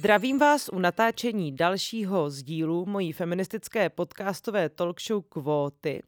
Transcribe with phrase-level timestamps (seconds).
[0.00, 2.44] Zdravím vás u natáčení dalšího z
[2.86, 6.02] mojí feministické podcastové talkshow Kvóty,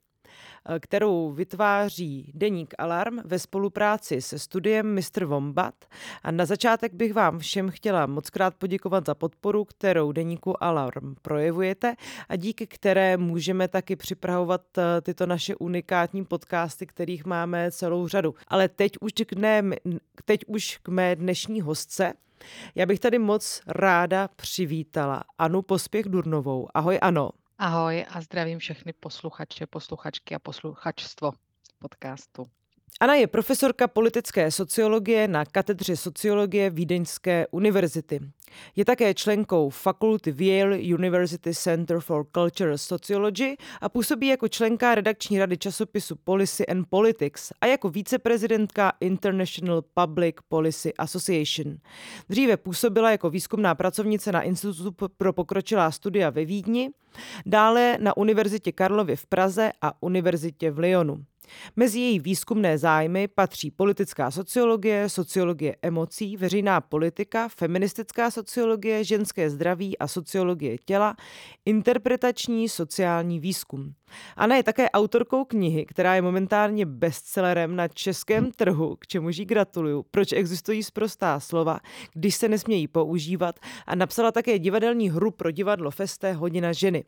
[0.80, 5.24] kterou vytváří Deník Alarm ve spolupráci se studiem Mr.
[5.24, 5.74] Wombat.
[6.22, 11.14] A na začátek bych vám všem chtěla moc krát poděkovat za podporu, kterou Deníku Alarm
[11.22, 11.94] projevujete
[12.28, 18.34] a díky které můžeme taky připravovat eh, tyto naše unikátní podcasty, kterých máme celou řadu.
[18.48, 19.62] Ale teď už k, ne,
[20.24, 22.12] teď už k mé dnešní hostce,
[22.74, 26.68] já bych tady moc ráda přivítala Anu Pospěch Durnovou.
[26.74, 27.30] Ahoj Ano.
[27.58, 31.32] Ahoj a zdravím všechny posluchače, posluchačky a posluchačstvo
[31.78, 32.46] podcastu.
[33.00, 38.20] Ana je profesorka politické sociologie na katedře sociologie Vídeňské univerzity.
[38.76, 45.38] Je také členkou fakulty Yale University Center for Cultural Sociology a působí jako členka redakční
[45.38, 51.76] rady časopisu Policy and Politics a jako viceprezidentka International Public Policy Association.
[52.28, 56.90] Dříve působila jako výzkumná pracovnice na Institutu pro pokročilá studia ve Vídni,
[57.46, 61.24] dále na Univerzitě Karlově v Praze a Univerzitě v Lyonu.
[61.76, 69.98] Mezi její výzkumné zájmy patří politická sociologie, sociologie emocí, veřejná politika, feministická sociologie, ženské zdraví
[69.98, 71.16] a sociologie těla,
[71.64, 73.94] interpretační sociální výzkum.
[74.36, 79.44] Ana je také autorkou knihy, která je momentálně bestsellerem na českém trhu, k čemuž jí
[79.44, 81.80] gratuluju, proč existují sprostá slova,
[82.14, 87.04] když se nesmějí používat a napsala také divadelní hru pro divadlo Festé Hodina ženy.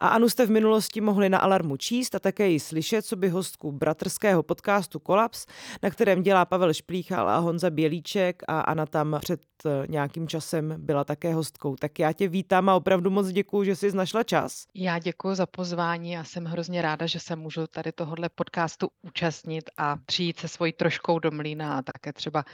[0.00, 3.28] A Anu jste v minulosti mohli na Alarmu číst a také ji slyšet, co by
[3.28, 5.46] hostku bratrského podcastu Kolaps,
[5.82, 10.74] na kterém dělá Pavel Šplíchal a Honza Bělíček a Ana tam před eh, nějakým časem
[10.78, 11.76] byla také hostkou.
[11.76, 14.64] Tak já tě vítám a opravdu moc děkuji, že jsi našla čas.
[14.74, 19.70] Já děkuji za pozvání a jsem hrozně ráda, že se můžu tady tohohle podcastu účastnit
[19.76, 22.44] a přijít se svojí troškou do mlína a také třeba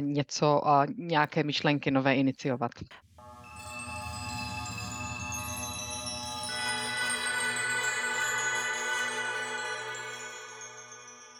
[0.00, 0.62] něco,
[0.96, 2.70] nějaké myšlenky nové iniciovat.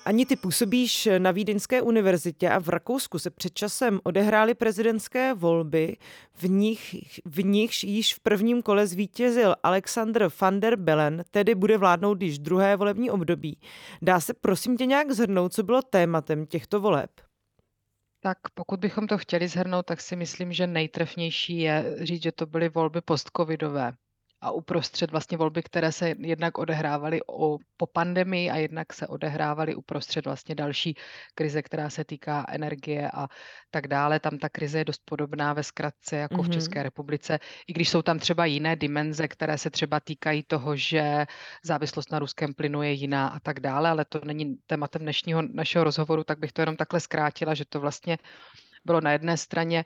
[0.07, 5.97] Ani ty působíš na Vídeňské univerzitě a v Rakousku se před časem odehrály prezidentské volby,
[6.35, 11.79] v nich, v nichž již v prvním kole zvítězil Alexander van der Bellen, tedy bude
[11.79, 13.59] vládnout již druhé volební období.
[14.03, 17.11] Dá se prosím tě nějak zhrnout, co bylo tématem těchto voleb?
[18.21, 22.47] Tak pokud bychom to chtěli zhrnout, tak si myslím, že nejtrefnější je říct, že to
[22.47, 23.93] byly volby postcovidové
[24.41, 29.75] a uprostřed vlastně volby, které se jednak odehrávaly o, po pandemii a jednak se odehrávaly
[29.75, 30.97] uprostřed vlastně další
[31.35, 33.29] krize, která se týká energie a
[33.71, 34.21] tak dále.
[34.21, 36.49] Tam ta krize je dost podobná ve zkratce jako mm-hmm.
[36.49, 40.77] v České republice, i když jsou tam třeba jiné dimenze, které se třeba týkají toho,
[40.77, 41.27] že
[41.65, 45.85] závislost na ruském plynu je jiná a tak dále, ale to není tématem dnešního našeho
[45.85, 48.19] rozhovoru, tak bych to jenom takhle zkrátila, že to vlastně
[48.87, 49.85] bylo na jedné straně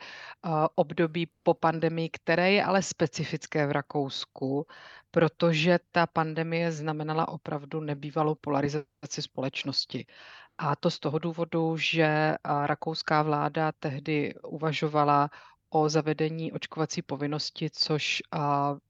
[0.75, 4.67] období po pandemii, které je ale specifické v Rakousku,
[5.11, 10.07] protože ta pandemie znamenala opravdu nebývalou polarizaci společnosti.
[10.59, 15.31] A to z toho důvodu, že rakouská vláda tehdy uvažovala
[15.71, 18.23] o zavedení očkovací povinnosti, což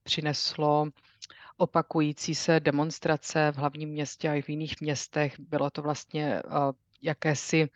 [0.03, 0.87] přineslo
[1.57, 5.41] opakující se demonstrace v hlavním městě a i v jiných městech.
[5.41, 6.43] Bylo to vlastně
[7.03, 7.69] jakési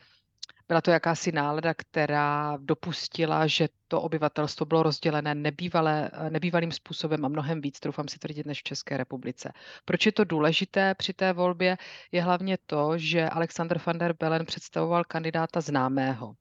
[0.68, 7.28] byla to jakási nálada, která dopustila, že to obyvatelstvo bylo rozdělené nebývalé, nebývalým způsobem a
[7.28, 9.52] mnohem víc, troufám si tvrdit, než v České republice.
[9.84, 11.76] Proč je to důležité při té volbě?
[12.12, 16.34] Je hlavně to, že Alexander van der Bellen představoval kandidáta známého.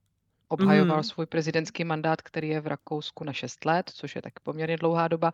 [0.48, 1.04] Obhajoval mm.
[1.04, 5.08] svůj prezidentský mandát, který je v Rakousku na 6 let, což je tak poměrně dlouhá
[5.08, 5.32] doba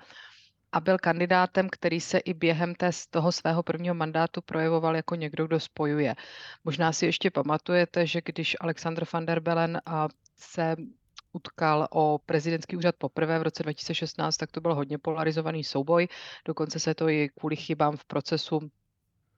[0.71, 5.47] a byl kandidátem, který se i během té, toho svého prvního mandátu projevoval jako někdo,
[5.47, 6.15] kdo spojuje.
[6.63, 9.81] Možná si ještě pamatujete, že když Alexander van der Bellen
[10.37, 10.75] se
[11.33, 16.07] utkal o prezidentský úřad poprvé v roce 2016, tak to byl hodně polarizovaný souboj.
[16.45, 18.59] Dokonce se to i kvůli chybám v procesu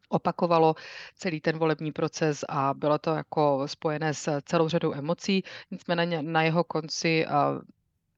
[0.09, 0.75] opakovalo
[1.15, 5.43] celý ten volební proces a bylo to jako spojené s celou řadou emocí.
[5.71, 7.25] Nicméně na jeho konci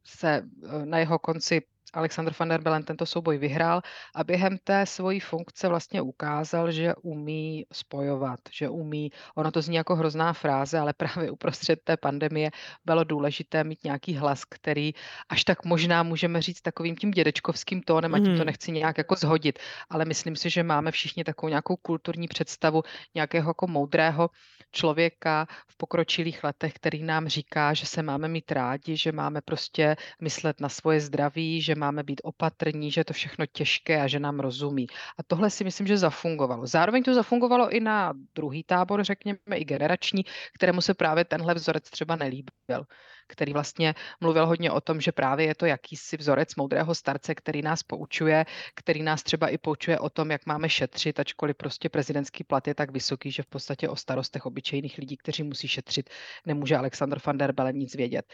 [0.03, 0.41] se
[0.85, 1.61] na jeho konci
[1.93, 3.81] Alexander van der Bellen tento souboj vyhrál
[4.15, 9.75] a během té svojí funkce vlastně ukázal, že umí spojovat, že umí, ono to zní
[9.75, 12.51] jako hrozná fráze, ale právě uprostřed té pandemie
[12.85, 14.93] bylo důležité mít nějaký hlas, který
[15.29, 18.45] až tak možná můžeme říct takovým tím dědečkovským tónem, a tím to mhm.
[18.45, 19.59] nechci nějak jako zhodit,
[19.89, 22.83] ale myslím si, že máme všichni takovou nějakou kulturní představu
[23.15, 24.29] nějakého jako moudrého
[24.71, 29.95] člověka v pokročilých letech, který nám říká, že se máme mít rádi, že máme prostě
[30.21, 34.19] myslet na svoje zdraví, že máme být opatrní, že je to všechno těžké a že
[34.19, 34.87] nám rozumí.
[35.19, 36.67] A tohle si myslím, že zafungovalo.
[36.67, 40.23] Zároveň to zafungovalo i na druhý tábor, řekněme, i generační,
[40.55, 42.85] kterému se právě tenhle vzorec třeba nelíbil.
[43.27, 47.61] který vlastně mluvil hodně o tom, že právě je to jakýsi vzorec moudrého starce, který
[47.61, 48.45] nás poučuje,
[48.75, 52.75] který nás třeba i poučuje o tom, jak máme šetřit, ačkoliv prostě prezidentský plat je
[52.75, 56.09] tak vysoký, že v podstatě o starostech obyčejných lidí, kteří musí šetřit,
[56.45, 58.25] nemůže Alexander van der Bellen nic vědět.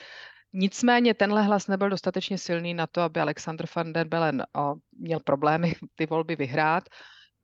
[0.54, 4.46] Nicméně tenhle hlas nebyl dostatečně silný na to, aby Alexander van der Bellen
[4.92, 6.84] měl problémy ty volby vyhrát.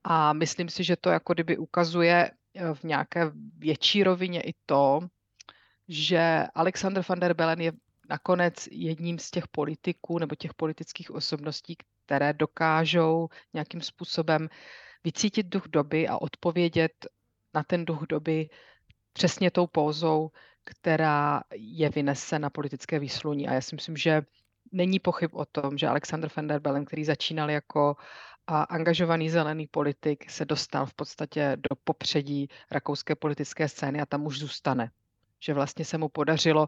[0.04, 5.00] A myslím si, že to jako kdyby ukazuje eh, v nějaké větší rovině i to,
[5.88, 7.72] že Alexander van der Bellen je
[8.10, 11.75] nakonec jedním z těch politiků nebo těch politických osobností,
[12.06, 14.50] které dokážou nějakým způsobem
[15.04, 17.07] vycítit duch doby a odpovědět
[17.54, 18.50] na ten duch doby
[19.13, 20.31] přesně tou pózou,
[20.66, 23.48] která je vynese na politické výsluní.
[23.48, 24.22] A já si myslím, že
[24.72, 27.96] není pochyb o tom, že Alexander van der Bellen, který začínal jako
[28.48, 34.26] a angažovaný zelený politik, se dostal v podstatě do popředí rakouské politické scény a tam
[34.26, 34.92] už zůstane.
[35.40, 36.68] Že vlastně se mu podařilo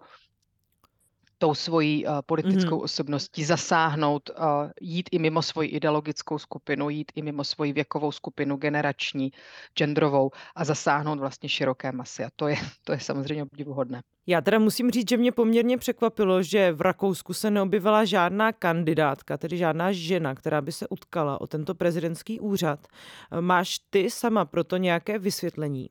[1.37, 2.83] tou svojí uh, politickou mm-hmm.
[2.83, 4.45] osobností zasáhnout, uh,
[4.81, 9.31] jít i mimo svoji ideologickou skupinu, jít i mimo svoji věkovou skupinu, generační,
[9.77, 12.23] genderovou a zasáhnout vlastně široké masy.
[12.23, 14.01] A to je, to je samozřejmě obdivuhodné.
[14.29, 19.37] Já teda musím říct, že mě poměrně překvapilo, že v Rakousku se neobjevila žádná kandidátka,
[19.37, 22.87] tedy žádná žena, která by se utkala o tento prezidentský úřad.
[23.39, 25.89] Máš ty sama proto nějaké vysvětlení?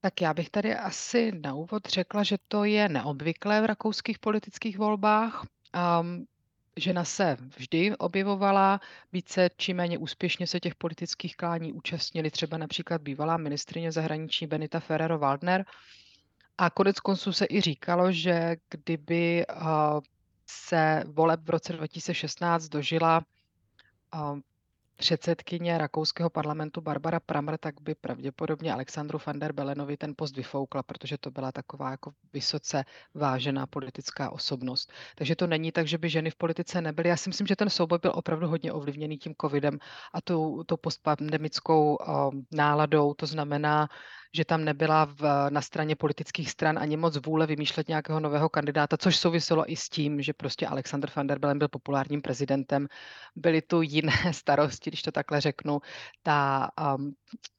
[0.00, 4.78] Tak já bych tady asi na úvod řekla, že to je neobvyklé v rakouských politických
[4.78, 5.46] volbách.
[6.00, 6.26] Um,
[6.76, 8.80] žena se vždy objevovala,
[9.12, 14.80] více či méně úspěšně se těch politických klání účastnili třeba například bývalá ministrině zahraničí Benita
[14.80, 15.64] Ferrero-Waldner.
[16.58, 20.00] A konec konců se i říkalo, že kdyby uh,
[20.46, 23.22] se voleb v roce 2016 dožila
[24.98, 30.82] předsedkyně rakouského parlamentu Barbara Pramr, tak by pravděpodobně Alexandru van der Belenovi ten post vyfoukla,
[30.82, 32.84] protože to byla taková jako vysoce
[33.14, 34.92] vážená politická osobnost.
[35.14, 37.08] Takže to není tak, že by ženy v politice nebyly.
[37.08, 39.78] Já si myslím, že ten souboj byl opravdu hodně ovlivněný tím covidem
[40.14, 43.14] a tou, tou postpandemickou um, náladou.
[43.14, 43.88] To znamená,
[44.34, 48.96] že tam nebyla v, na straně politických stran ani moc vůle vymýšlet nějakého nového kandidáta,
[48.96, 52.86] což souviselo i s tím, že prostě Alexander van der Bellen byl populárním prezidentem.
[53.36, 55.80] Byly tu jiné starosti, když to takhle řeknu.
[56.22, 57.12] Ta, um,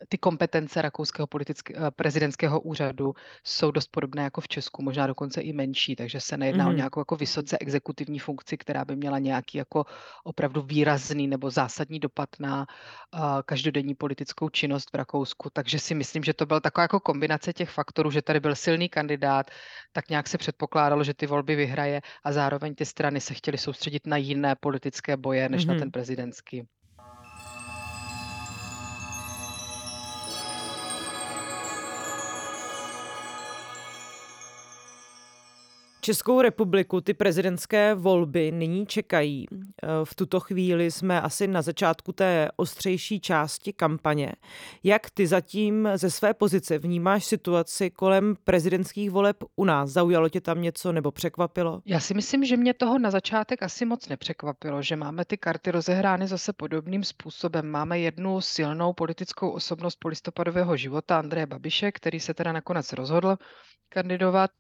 [0.10, 3.14] ty kompetence rakouského politického uh, prezidentského úřadu
[3.44, 6.68] jsou dost podobné jako v Česku, možná dokonce i menší, takže se nejedná mm-hmm.
[6.68, 6.78] o mhm.
[6.78, 9.86] nějakou jako vysoce exekutivní funkci, která by měla nějaký jako
[10.24, 12.68] opravdu výrazný nebo zásadní dopad na
[13.14, 15.50] uh, každodenní politickou činnost v Rakousku.
[15.54, 18.90] Takže si myslím, že to byl taková jako kombinace těch faktorů, že tady byl silný
[18.90, 19.52] kandidát,
[19.92, 24.08] tak nějak se předpokládalo, že ty volby vyhraje a zároveň ty strany se chtěly soustředit
[24.08, 25.68] na jiné politické boje, než mm-hmm.
[25.68, 25.82] na mhm.
[25.82, 26.68] ten prezidentský.
[36.02, 39.46] Českou republiku ty prezidentské volby nyní čekají.
[39.52, 44.32] Eh, v tuto chvíli jsme asi na začátku té ostřejší části kampaně.
[44.84, 49.90] Jak ty zatím ze své pozice vnímáš situaci kolem prezidentských voleb u nás?
[49.90, 51.82] Zaujalo tě tam něco nebo překvapilo?
[51.86, 55.72] Já si myslím, že mě toho na začátek asi moc nepřekvapilo, že máme ty karty
[55.72, 57.68] rozehrány zase podobným způsobem.
[57.68, 63.38] Máme jednu silnou politickou osobnost polistopadového života, Andreje Babiše, který se teda nakonec rozhodl
[63.90, 64.52] kandidovat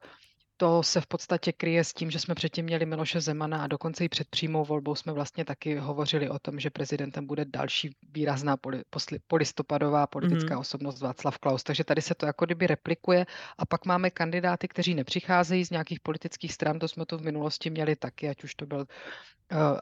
[0.61, 4.05] to se v podstatě kryje s tím, že jsme předtím měli Miloše Zemana a dokonce
[4.05, 8.57] i před přímou volbou jsme vlastně taky hovořili o tom, že prezidentem bude další výrazná
[8.57, 10.59] poli, posli, polistopadová politická mm-hmm.
[10.59, 11.63] osobnost Václav Klaus.
[11.63, 13.25] Takže tady se to jako kdyby replikuje
[13.57, 17.69] a pak máme kandidáty, kteří nepřicházejí z nějakých politických stran, to jsme tu v minulosti
[17.69, 18.85] měli taky, ať už to byl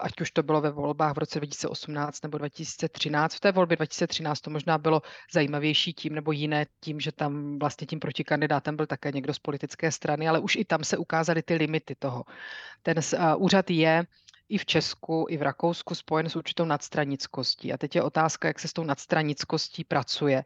[0.01, 3.35] ať už to bylo ve volbách v roce 2018 nebo 2013.
[3.35, 5.01] V té volbě 2013 to možná bylo
[5.33, 9.91] zajímavější tím nebo jiné tím, že tam vlastně tím protikandidátem byl také někdo z politické
[9.91, 12.23] strany, ale už i tam se ukázaly ty limity toho.
[12.83, 14.05] Ten uh, úřad je
[14.49, 17.73] i v Česku, i v Rakousku spojen s určitou nadstranickostí.
[17.73, 20.43] A teď je otázka, jak se s tou nadstranickostí pracuje.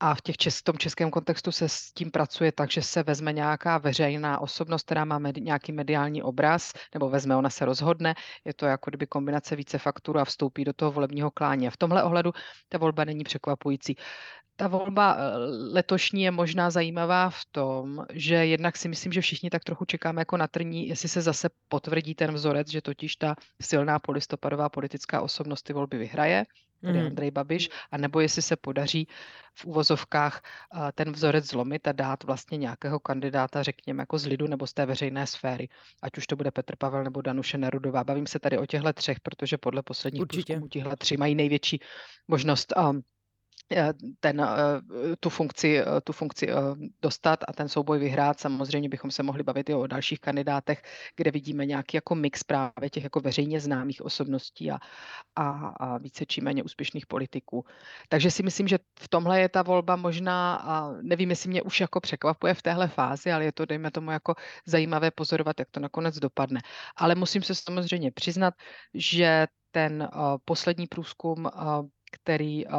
[0.00, 3.32] A v těch čes, tom českém kontextu se s tím pracuje tak, že se vezme
[3.32, 8.14] nějaká veřejná osobnost, která má med, nějaký mediální obraz, nebo vezme, ona se rozhodne.
[8.44, 11.68] Je to jako kdyby kombinace více faktur a vstoupí do toho volebního klání.
[11.68, 12.32] A v tomhle ohledu
[12.68, 13.96] ta volba není překvapující.
[14.56, 15.36] Ta volba eh,
[15.72, 20.20] letošní je možná zajímavá v tom, že jednak si myslím, že všichni tak trochu čekáme
[20.20, 25.20] jako na trní, jestli se zase potvrdí ten vzorec, že totiž ta silná polistopadová politická
[25.20, 26.44] osobnost ty volby vyhraje
[26.80, 27.06] tedy mm.
[27.06, 29.08] Andrej Babiš, anebo jestli se podaří
[29.54, 30.42] v úvozovkách
[30.94, 34.86] ten vzorec zlomit a dát vlastně nějakého kandidáta, řekněme, jako z lidu nebo z té
[34.86, 35.68] veřejné sféry,
[36.02, 38.04] ať už to bude Petr Pavel nebo Danuše Nerudová.
[38.04, 41.80] Bavím se tady o těchto třech, protože podle posledních průzkumů těchto tři mají největší
[42.28, 43.17] možnost Eh,
[44.20, 46.48] ten, eh, tu funkci, eh, tu funkci
[47.02, 48.40] dostat a ten souboj vyhrát.
[48.40, 50.82] Samozřejmě bychom se mohli bavit i o dalších kandidátech,
[51.16, 54.78] kde vidíme nějaký jako mix právě těch jako veřejně známých osobností a,
[55.36, 57.64] a, a více či méně úspěšných politiků.
[58.08, 61.80] Takže si myslím, že v tomhle je ta volba možná, a nevím, jestli mě už
[61.80, 64.34] jako překvapuje v téhle fázi, ale je to, dejme tomu, jako
[64.66, 66.60] zajímavé pozorovat, jak to nakonec dopadne.
[66.96, 68.54] Ale musím se samozřejmě přiznat,
[68.94, 70.08] že ten
[70.44, 71.50] poslední průzkum
[72.10, 72.72] který uh,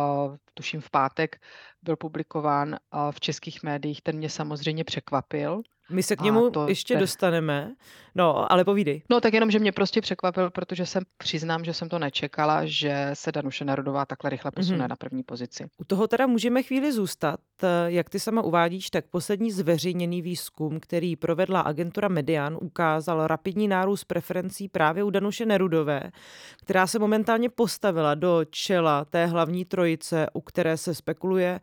[0.54, 1.42] tuším v pátek
[1.84, 2.78] byl publikován
[3.12, 5.62] v českých médiích, ten mě samozřejmě překvapil.
[5.92, 7.02] My se k němu to, ještě ten...
[7.02, 7.76] dostaneme,
[8.16, 9.04] no ale povídej.
[9.10, 13.10] No tak jenom, že mě prostě překvapil, protože jsem přiznám, že jsem to nečekala, že
[13.14, 14.90] se Danuše Narodová takhle rychle posune mm-hmm.
[14.90, 15.66] na první pozici.
[15.78, 17.40] U toho teda můžeme chvíli zůstat.
[17.86, 24.04] Jak ty sama uvádíš, tak poslední zveřejněný výzkum, který provedla agentura Median, ukázal rapidní nárůst
[24.04, 26.12] preferencí právě u Danuše Nerudové,
[26.62, 31.60] která se momentálně postavila do čela té hlavní trojice, u které se spekuluje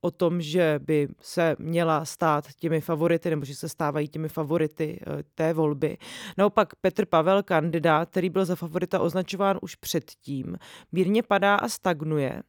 [0.00, 5.00] o tom, že by se měla stát těmi favority, nebo že se stávají těmi favority
[5.00, 5.98] eh, té volby.
[6.38, 10.56] Naopak Petr Pavel, kandidát, který byl za favorita označován už předtím,
[10.92, 12.42] mírně padá a stagnuje.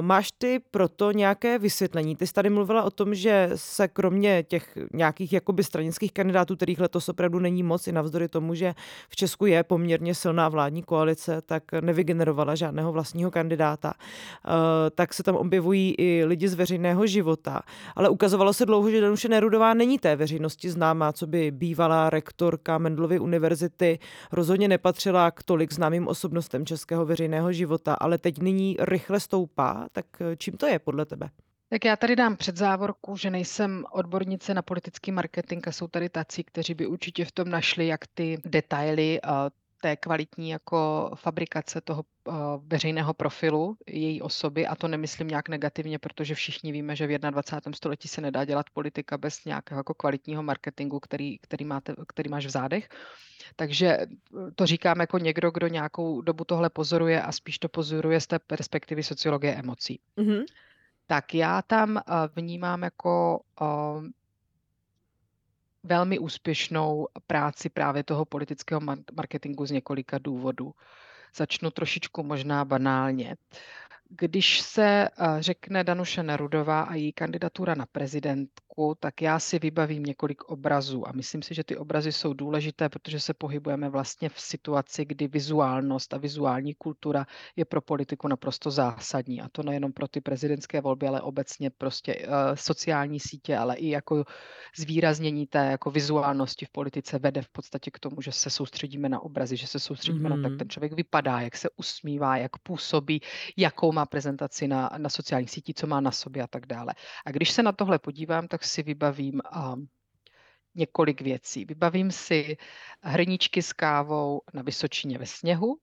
[0.00, 2.16] Máš ty proto nějaké vysvětlení?
[2.16, 6.80] Ty jsi tady mluvila o tom, že se kromě těch nějakých jakoby stranických kandidátů, kterých
[6.80, 8.74] letos opravdu není moc, i navzdory tomu, že
[9.08, 13.94] v Česku je poměrně silná vládní koalice, tak nevygenerovala žádného vlastního kandidáta.
[14.94, 17.62] Tak se tam objevují i lidi z veřejného života.
[17.96, 22.78] Ale ukazovalo se dlouho, že Danuše Nerudová není té veřejnosti známá, co by bývalá rektorka
[22.78, 23.98] Mendlovy univerzity
[24.32, 30.06] rozhodně nepatřila k tolik známým osobnostem českého veřejného života, ale teď nyní rychle stoupá tak
[30.20, 31.30] eh, čím to je podle tebe?
[31.68, 36.08] Tak já tady dám před závorku, že nejsem odbornice na politický marketing a jsou tady
[36.08, 39.28] tací, kteří by určitě v tom našli jak ty detaily eh,
[39.82, 42.34] té kvalitní jako fabrikace toho uh,
[42.66, 47.76] veřejného profilu její osoby a to nemyslím nějak negativně, protože všichni víme, že v 21.
[47.76, 52.46] století se nedá dělat politika bez nějakého jako kvalitního marketingu, který, který, máte, který máš
[52.46, 52.88] v zádech.
[53.56, 53.98] Takže
[54.54, 58.38] to říkám jako někdo, kdo nějakou dobu tohle pozoruje a spíš to pozoruje z té
[58.38, 60.00] perspektivy sociologie emocí.
[60.18, 60.44] Mm-hmm.
[61.06, 62.00] Tak já tam uh,
[62.36, 63.42] vnímám jako
[65.82, 68.80] velmi úspěšnou práci právě toho politického
[69.16, 70.72] marketingu z několika důvodů.
[71.36, 73.36] Začnu trošičku možná banálně.
[74.18, 80.02] Když se eh, řekne Danuše Nerudová a její kandidatura na prezidentku, tak já si vybavím
[80.02, 84.40] několik obrazů a myslím si, že ty obrazy jsou důležité, protože se pohybujeme vlastně v
[84.40, 87.26] situaci, kdy vizuálnost a vizuální kultura
[87.56, 89.40] je pro politiku naprosto zásadní.
[89.40, 93.88] A to nejenom pro ty prezidentské volby, ale obecně prostě uh, sociální sítě, ale i
[93.88, 94.24] jako
[94.76, 99.20] zvýraznění té jako vizuálnosti v politice vede v podstatě k tomu, že se soustředíme na
[99.20, 100.42] obrazy, že se soustředíme mm-hmm.
[100.42, 103.20] na tak ten člověk vypadá, jak se usmívá, jak působí,
[103.56, 106.94] jakou má má prezentaci na, na sociálních sítích, co má na sobě a tak dále.
[107.26, 109.86] A když se na tohle podívám, tak si vybavím um,
[110.74, 111.64] několik věcí.
[111.64, 112.56] Vybavím si
[113.02, 115.78] hrníčky s kávou na Vysočině ve sněhu,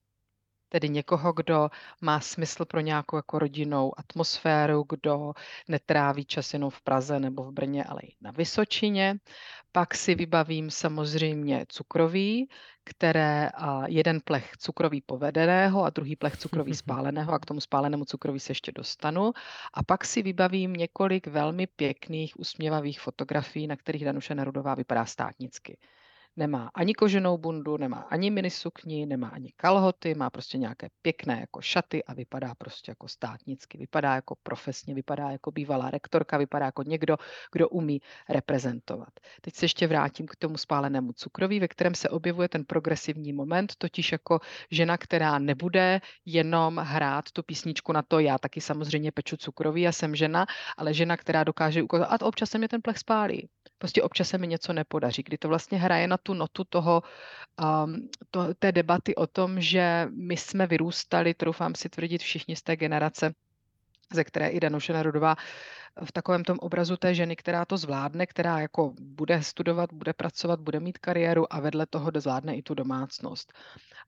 [0.70, 1.68] tedy někoho, kdo
[2.00, 5.32] má smysl pro nějakou jako rodinnou atmosféru, kdo
[5.68, 9.18] netráví čas jenom v Praze nebo v Brně, ale i na Vysočině.
[9.72, 12.48] Pak si vybavím samozřejmě cukroví,
[12.84, 13.50] které
[13.86, 18.50] jeden plech cukroví povedeného a druhý plech cukroví spáleného a k tomu spálenému cukroví se
[18.50, 19.32] ještě dostanu.
[19.74, 25.78] A pak si vybavím několik velmi pěkných, usměvavých fotografií, na kterých Danuše Nerudová vypadá státnicky
[26.36, 31.60] nemá ani koženou bundu, nemá ani minisukni, nemá ani kalhoty, má prostě nějaké pěkné jako
[31.60, 36.82] šaty a vypadá prostě jako státnicky, vypadá jako profesně, vypadá jako bývalá rektorka, vypadá jako
[36.82, 37.16] někdo,
[37.52, 39.08] kdo umí reprezentovat.
[39.40, 43.72] Teď se ještě vrátím k tomu spálenému cukroví, ve kterém se objevuje ten progresivní moment,
[43.78, 49.36] totiž jako žena, která nebude jenom hrát tu písničku na to, já taky samozřejmě peču
[49.36, 50.46] cukroví a jsem žena,
[50.76, 53.48] ale žena, která dokáže ukázat, a občas se mě ten plech spálí
[53.80, 57.02] prostě občas se mi něco nepodaří, kdy to vlastně hraje na tu notu toho,
[57.56, 62.62] um, to, té debaty o tom, že my jsme vyrůstali, troufám si tvrdit všichni z
[62.62, 63.34] té generace,
[64.12, 65.36] ze které i Danuše Nerudová
[66.04, 70.60] v takovém tom obrazu té ženy, která to zvládne, která jako bude studovat, bude pracovat,
[70.60, 73.52] bude mít kariéru a vedle toho zvládne i tu domácnost.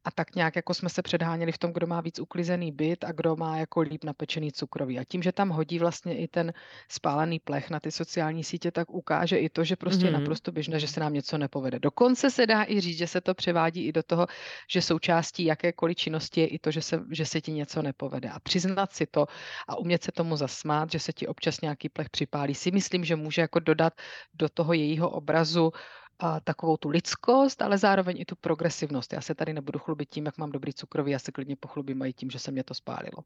[0.04, 3.12] A tak nějak jako jsme se předháněli v tom, kdo má víc uklizený byt a
[3.12, 4.98] kdo má jako líp napečený cukroví.
[4.98, 6.52] A tím, že tam hodí vlastně i ten
[6.88, 10.06] spálený plech na ty sociální sítě, tak ukáže i to, že prostě mm-hmm.
[10.06, 11.78] je naprosto běžné, že se nám něco nepovede.
[11.78, 14.26] Dokonce se dá i říct, že se to převádí i do toho,
[14.68, 18.28] že součástí jakékoliv činnosti je i to, že se, že se ti něco nepovede.
[18.28, 19.26] A přiznat si to
[19.68, 23.16] a umět se tomu zasmát, že se ti občas nějaký plech připálí, si myslím, že
[23.16, 23.92] může jako dodat
[24.34, 25.72] do toho jejího obrazu
[26.18, 29.12] a takovou tu lidskost, ale zároveň i tu progresivnost.
[29.12, 32.12] Já se tady nebudu chlubit tím, jak mám dobrý cukroví, já se klidně pochlubím i
[32.12, 33.24] tím, že se mě to spálilo.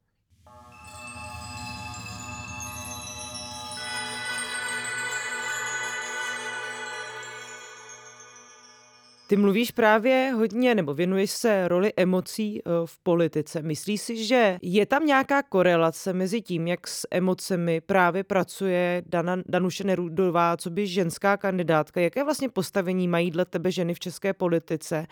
[9.27, 13.61] Ty mluvíš právě hodně, nebo věnuješ se roli emocí eh, v politice.
[13.61, 19.37] Myslíš si, že je tam nějaká korelace mezi tím, jak s emocemi právě pracuje Dana,
[19.45, 22.01] Danuše Nerudová, co by ženská kandidátka?
[22.01, 25.07] Jaké vlastně postavení mají dle tebe ženy v české politice?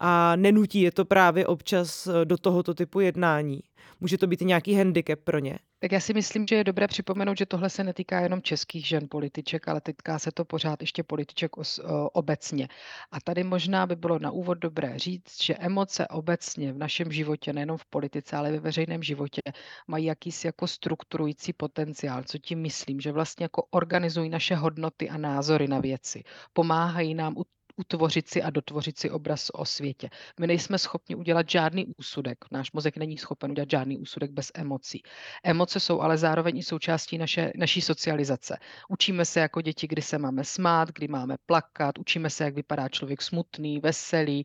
[0.00, 3.60] A nenutí je to právě občas eh, do tohoto typu jednání?
[4.00, 5.58] Může to být nějaký handicap pro ně?
[5.86, 9.08] Tak já si myslím, že je dobré připomenout, že tohle se netýká jenom českých žen
[9.08, 11.80] političek, ale týká se to pořád ještě političek os,
[12.12, 12.68] obecně.
[13.10, 17.52] A tady možná by bylo na úvod dobré říct, že emoce obecně v našem životě,
[17.52, 19.40] nejenom v politice, ale ve veřejném životě,
[19.86, 22.22] mají jakýsi jako strukturující potenciál.
[22.22, 23.00] Co tím myslím?
[23.00, 26.22] Že vlastně jako organizují naše hodnoty a názory na věci.
[26.52, 27.36] Pomáhají nám
[27.76, 30.10] utvořit si a dotvořit si obraz o světě.
[30.40, 32.44] My nejsme schopni udělat žádný úsudek.
[32.50, 35.02] Náš mozek není schopen udělat žádný úsudek bez emocí.
[35.44, 38.58] Emoce jsou ale zároveň i součástí naše, naší socializace.
[38.88, 42.88] Učíme se jako děti, kdy se máme smát, kdy máme plakat, učíme se, jak vypadá
[42.88, 44.44] člověk smutný, veselý,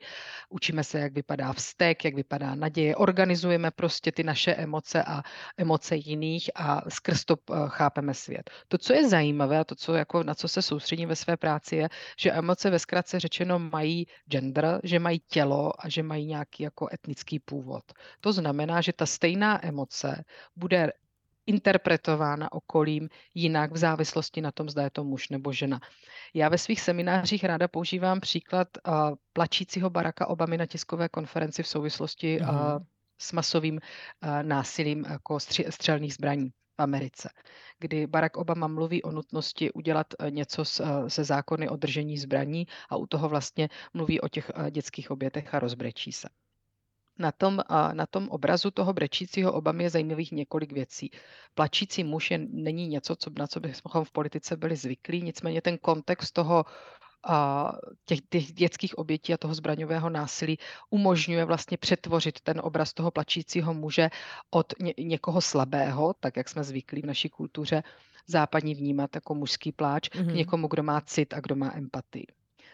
[0.49, 2.95] učíme se, jak vypadá vztek, jak vypadá naděje.
[2.95, 5.23] Organizujeme prostě ty naše emoce a
[5.57, 8.49] emoce jiných a skrz to eh, chápeme svět.
[8.67, 11.75] To, co je zajímavé a to, co jako, na co se soustředím ve své práci,
[11.75, 16.63] je, že emoce ve zkratce řečeno mají gender, že mají tělo a že mají nějaký
[16.63, 17.83] jako etnický původ.
[18.21, 20.23] To znamená, že ta stejná emoce
[20.55, 20.91] bude
[21.45, 25.79] interpretována okolím jinak v závislosti na tom, zda je to muž nebo žena.
[26.33, 28.93] Já ve svých seminářích ráda používám příklad uh,
[29.33, 32.47] plačícího Baracka Obamy na tiskové konferenci v souvislosti uh,
[33.17, 36.51] s masovým uh, násilím jako střelných zbraní.
[36.81, 37.29] Americe,
[37.79, 42.67] kdy Barack Obama mluví o nutnosti udělat eh, něco eh, se zákony o držení zbraní
[42.89, 46.29] a u toho vlastně mluví o těch eh, dětských obětech a rozbrečí se.
[47.19, 47.61] Na tom,
[47.93, 51.11] na tom obrazu toho brečícího Obamy je zajímavých několik věcí.
[51.53, 55.77] Plačící muž je, není něco, co, na co bychom v politice byli zvyklí, nicméně ten
[55.77, 56.65] kontext toho
[58.05, 60.57] těch, těch dětských obětí a toho zbraňového násilí
[60.89, 64.09] umožňuje vlastně přetvořit ten obraz toho plačícího muže
[64.49, 67.83] od ně, někoho slabého, tak jak jsme zvyklí v naší kultuře
[68.27, 70.31] západní vnímat jako mužský pláč, mm-hmm.
[70.31, 72.25] k někomu, kdo má cit a kdo má empatii.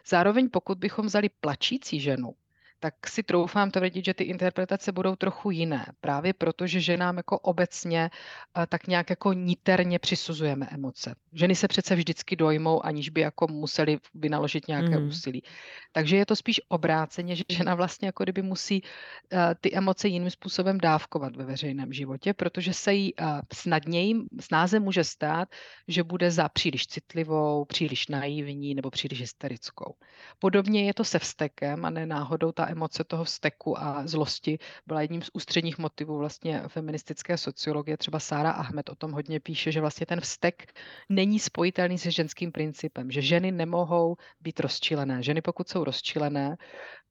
[0.08, 2.34] Zároveň pokud bychom vzali plačící ženu,
[2.80, 5.86] tak si troufám tvrdit, že ty interpretace budou trochu jiné.
[6.02, 11.16] Právě proto, že ženám jako obecně eh, tak nějak jako niterně přisuzujeme emoce.
[11.34, 15.08] Ženy se přece vždycky dojmou, aniž by jako museli vynaložit nějaké mm.
[15.08, 15.44] úsilí.
[15.92, 20.30] Takže je to spíš obráceně, že žena vlastně jako kdyby musí uh, ty emoce jiným
[20.30, 25.50] způsobem dávkovat ve veřejném životě, protože se jí uh, snadněji, snáze může stát,
[25.88, 29.96] že bude za příliš citlivou, příliš naivní nebo příliš hysterickou.
[30.40, 35.02] Podobně je to se vztekem a ne náhodou ta emoce toho vzteku a zlosti byla
[35.02, 37.98] jedním z ústředních motivů vlastně feministické sociologie.
[37.98, 40.74] Třeba Sára Ahmed o tom hodně píše, že vlastně ten vztek
[41.10, 45.24] není spojitelný se ženským principem, že ženy nemohou být rozčilené.
[45.24, 46.58] Ženy pokud jsou rozčilené,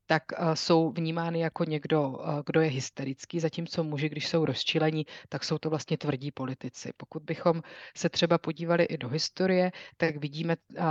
[0.07, 5.07] tak eh, jsou vnímány jako někdo, eh, kdo je hysterický, zatímco muži, když jsou rozčilení,
[5.29, 6.90] tak jsou to vlastně tvrdí politici.
[6.97, 7.62] Pokud bychom
[7.97, 10.83] se třeba podívali i do historie, tak vidíme eh,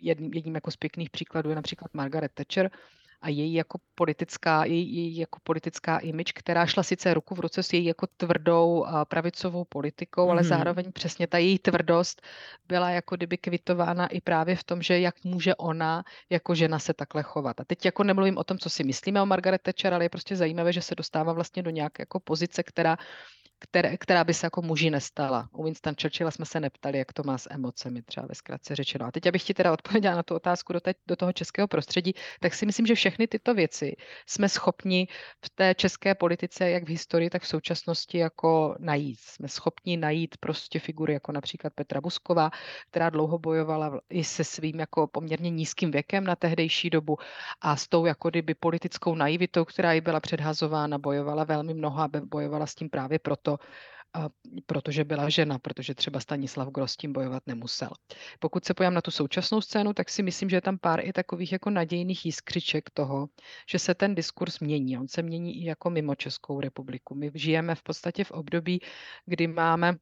[0.00, 2.70] jedním, jedním jako z pěkných příkladů je například Margaret Thatcher,
[3.24, 7.62] a její jako politická, její, její jako politická image, která šla sice ruku v ruce
[7.62, 10.30] s její jako tvrdou pravicovou politikou, mm-hmm.
[10.30, 10.48] ale mhm.
[10.48, 12.22] zároveň přesně ta její tvrdost
[12.68, 16.94] byla jako kdyby kvitována i právě v tom, že jak může ona jako žena se
[16.94, 17.60] takhle chovat.
[17.60, 20.36] A teď jako nemluvím o tom, co si myslíme o Margaret Thatcher, ale je prostě
[20.36, 22.96] zajímavé, že se dostává vlastně do nějaké jako pozice, která
[23.58, 25.48] které, která by se jako muži nestala.
[25.52, 29.06] U Winston Churchilla jsme se neptali, jak to má s emocemi, třeba ve zkratce řečeno.
[29.06, 32.14] A teď, abych ti teda odpověděla na tu otázku do, te, do toho českého prostředí,
[32.40, 35.08] tak si myslím, že všechny tyto věci jsme schopni
[35.44, 39.20] v té české politice, jak v historii, tak v současnosti jako najít.
[39.20, 42.50] Jsme schopni najít prostě figury jako například Petra Busková,
[42.90, 47.16] která dlouho bojovala i se svým jako poměrně nízkým věkem na tehdejší dobu
[47.60, 52.10] a s tou jako kdyby politickou naivitou, která jí byla předhazována, bojovala velmi mnoho a
[52.24, 53.43] bojovala s tím právě proto,
[54.14, 54.28] a
[54.66, 57.88] protože byla žena, protože třeba Stanislav Gross s tím bojovat nemusel.
[58.38, 61.12] Pokud se pojám na tu současnou scénu, tak si myslím, že je tam pár i
[61.12, 63.26] takových jako nadějných jiskřiček toho,
[63.68, 64.98] že se ten diskurs mění.
[64.98, 67.14] On se mění i jako mimo Českou republiku.
[67.14, 68.80] My žijeme v podstatě v období,
[69.26, 69.96] kdy máme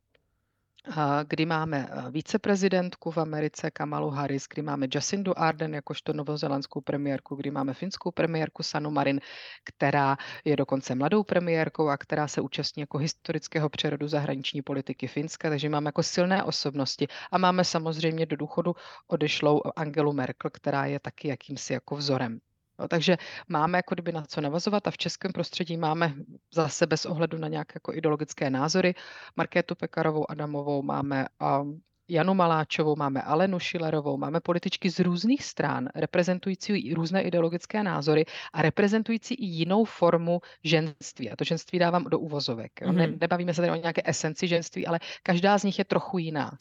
[1.29, 7.35] kdy máme eh, viceprezidentku v Americe Kamalu Harris, kdy máme Jacindu Arden jakožto novozelandskou premiérku,
[7.37, 9.21] kdy máme finskou premiérku Sanu Marin,
[9.65, 15.49] která je dokonce mladou premiérkou a která se účastní jako historického přerodu zahraniční politiky Finska,
[15.49, 18.75] takže máme jako silné osobnosti a máme samozřejmě do důchodu
[19.07, 22.41] odešlou Angelu Merkel, která je taky jakýmsi jako vzorem.
[22.83, 23.17] No, takže
[23.49, 26.15] máme jako kdyby na co navazovat a v českém prostředí máme
[26.55, 28.95] zase bez ohledu na nějaké jako ideologické názory
[29.37, 31.27] Markétu Pekarovou Adamovou, máme
[31.61, 38.25] um, Janu Maláčovou, máme Alenu Šilerovou, máme političky z různých stran, reprezentující různé ideologické názory
[38.53, 41.31] a reprezentující i jinou formu ženství.
[41.31, 42.81] A to ženství dávám do uvozovek.
[42.81, 42.95] Mm-hmm.
[42.95, 46.59] Ne, nebavíme se tady o nějaké esenci ženství, ale každá z nich je trochu jiná.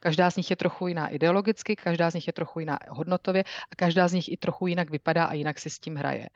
[0.00, 3.76] Každá z nich je trochu jiná ideologicky, každá z nich je trochu jiná hodnotově a
[3.76, 6.28] každá z nich i trochu jinak vypadá a jinak si s tím hraje.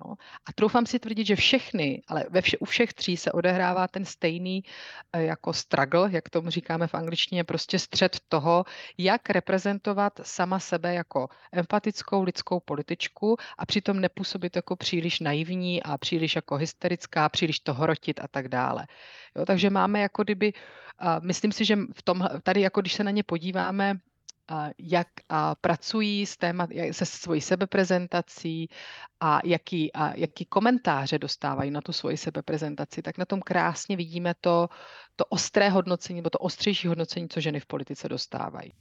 [0.00, 0.14] Jo?
[0.46, 4.04] A troufám si tvrdit, že všechny, ale ve vše, u všech tří se odehrává ten
[4.04, 4.64] stejný
[5.12, 8.64] eh, jako struggle, jak tomu říkáme v angličtině, prostě střed toho,
[8.98, 15.98] jak reprezentovat sama sebe jako empatickou lidskou političku a přitom nepůsobit jako příliš naivní a
[15.98, 18.86] příliš jako hysterická, příliš to hrotit a tak dále.
[19.36, 20.52] Jo, takže máme jako kdyby,
[21.20, 23.98] myslím si, že v tom, tady jako když se na ně podíváme,
[24.78, 25.08] jak
[25.60, 28.68] pracují s témat, se svojí sebeprezentací
[29.20, 34.34] a jaký, a jaký komentáře dostávají na tu svoji sebeprezentaci, tak na tom krásně vidíme
[34.40, 34.68] to,
[35.16, 38.72] to ostré hodnocení, nebo to ostřejší hodnocení, co ženy v politice dostávají.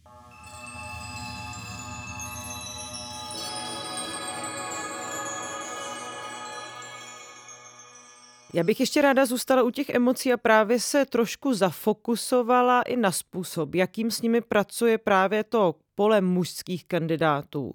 [8.53, 13.11] Já bych ještě ráda zůstala u těch emocí a právě se trošku zafokusovala i na
[13.11, 17.73] způsob, jakým s nimi pracuje právě to pole mužských kandidátů.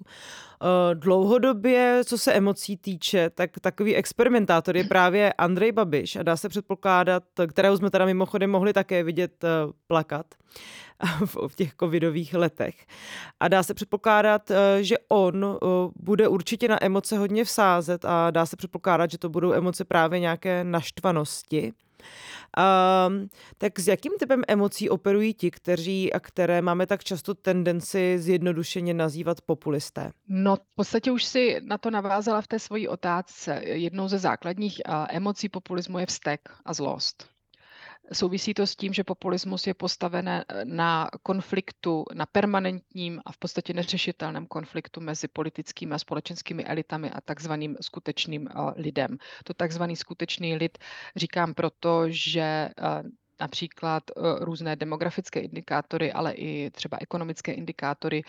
[0.61, 6.37] Eh, dlouhodobě, co se emocí týče, tak takový experimentátor je právě Andrej Babiš a dá
[6.37, 9.47] se předpokládat, kterého jsme teda mimochodem mohli také vidět eh,
[9.87, 10.25] plakat
[11.47, 12.75] v těch covidových letech.
[13.39, 15.57] A dá se předpokládat, eh, že on
[15.95, 20.19] bude určitě na emoce hodně vsázet a dá se předpokládat, že to budou emoce právě
[20.19, 21.73] nějaké naštvanosti.
[22.57, 28.19] Um, tak s jakým typem emocí operují ti, kteří a které máme tak často tendenci
[28.19, 30.11] zjednodušeně nazývat populisté?
[30.27, 33.61] No, v podstatě už si na to navázala v té svojí otázce.
[33.63, 37.29] Jednou ze základních emocí populismu je vztek a zlost.
[38.13, 43.37] Souvisí to s tím, že populismus je postaven eh, na konfliktu, na permanentním a v
[43.37, 49.17] podstatě neřešitelném konfliktu mezi politickými a společenskými elitami a takzvaným skutečným eh, lidem.
[49.43, 50.77] To takzvaný skutečný lid
[51.15, 52.71] říkám proto, že eh,
[53.41, 54.03] například
[54.39, 58.23] různé demografické indikátory, ale i třeba ekonomické indikátory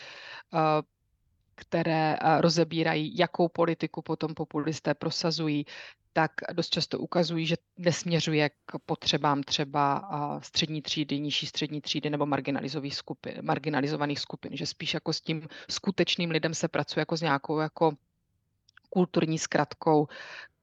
[1.61, 5.65] které rozebírají, jakou politiku potom populisté prosazují,
[6.13, 10.09] tak dost často ukazují, že nesměřuje k potřebám třeba
[10.43, 15.49] střední třídy, nižší střední třídy nebo marginalizovaných skupin, marginalizovaných skupin, že spíš jako s tím
[15.71, 17.93] skutečným lidem se pracuje jako s nějakou jako
[18.91, 20.09] kulturní zkratkou,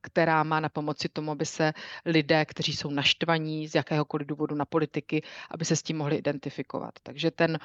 [0.01, 1.73] která má na pomoci tomu, aby se
[2.05, 6.93] lidé, kteří jsou naštvaní z jakéhokoliv důvodu na politiky, aby se s tím mohli identifikovat.
[7.03, 7.59] Takže ten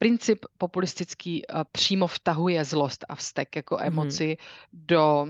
[0.00, 3.86] princip populistický uh, přímo vtahuje zlost a vztek jako mhm.
[3.86, 4.80] emoci mm.
[4.86, 5.28] do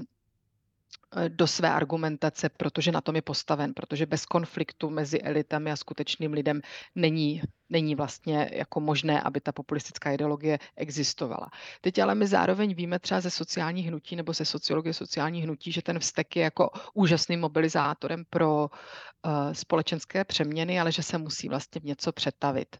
[1.16, 5.76] Eh, do své argumentace, protože na tom je postaven, protože bez konfliktu mezi elitami a
[5.76, 6.60] skutečným lidem
[6.94, 11.50] není, není vlastně jako možné, aby ta populistická ideologie existovala.
[11.80, 15.82] Teď ale my zároveň víme třeba ze sociálních hnutí nebo ze sociologie sociálních hnutí, že
[15.82, 21.80] ten vztek je jako úžasným mobilizátorem pro uh, společenské přeměny, ale že se musí vlastně
[21.80, 22.76] v něco přetavit.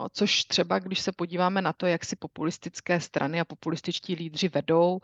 [0.00, 4.48] No, což třeba, když se podíváme na to, jak si populistické strany a populističtí lídři
[4.48, 5.00] vedou,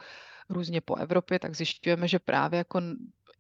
[0.49, 2.81] různě po Evropě, tak zjišťujeme, že právě jako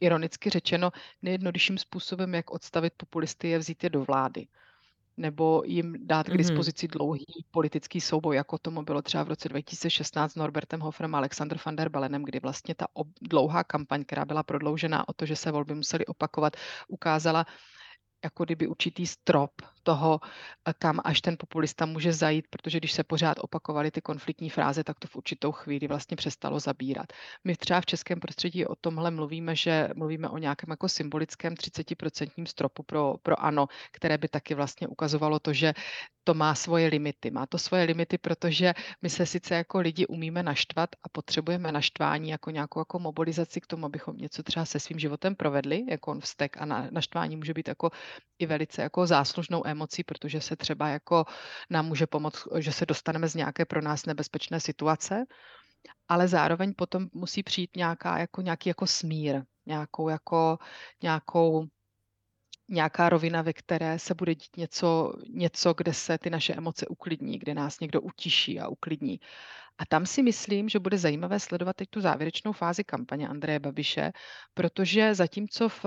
[0.00, 0.90] ironicky řečeno,
[1.22, 4.46] nejjednodušším způsobem, jak odstavit populisty, je vzít je do vlády.
[5.16, 10.32] Nebo jim dát k dispozici dlouhý politický souboj, jako tomu bylo třeba v roce 2016
[10.32, 14.24] s Norbertem Hoferem a Alexander van der Belenem, kdy vlastně ta ob- dlouhá kampaň, která
[14.24, 16.56] byla prodloužená o to, že se volby musely opakovat,
[16.88, 17.46] ukázala,
[18.24, 19.50] jako kdyby určitý strop
[19.82, 24.50] toho, eh, kam až ten populista může zajít, protože když se pořád opakovaly ty konfliktní
[24.50, 27.12] fráze, tak to v určitou chvíli vlastně přestalo zabírat.
[27.44, 32.46] My třeba v českém prostředí o tomhle mluvíme, že mluvíme o nějakém jako symbolickém 30%
[32.46, 35.74] stropu pro, pro ANO, které by taky vlastně ukazovalo to, že
[36.24, 37.30] to má svoje limity.
[37.30, 42.30] Má to svoje limity, protože my se sice jako lidi umíme naštvat a potřebujeme naštvání
[42.30, 46.20] jako nějakou jako mobilizaci k tomu, abychom něco třeba se svým životem provedli, jako on
[46.20, 47.90] vztek a na, naštvání může být jako
[48.42, 51.24] i velice jako záslužnou emocí, protože se třeba jako
[51.70, 55.24] nám může pomoct, že se dostaneme z nějaké pro nás nebezpečné situace,
[56.08, 60.58] ale zároveň potom musí přijít nějaká, jako, nějaký jako smír, nějakou, jako,
[61.02, 61.66] nějakou
[62.68, 67.38] nějaká rovina, ve které se bude dít něco, něco, kde se ty naše emoce uklidní,
[67.38, 69.20] kde nás někdo utiší a uklidní.
[69.78, 74.12] A tam si myslím, že bude zajímavé sledovat teď tu závěrečnou fázi kampaně Andreje Babiše,
[74.54, 75.84] protože zatímco v,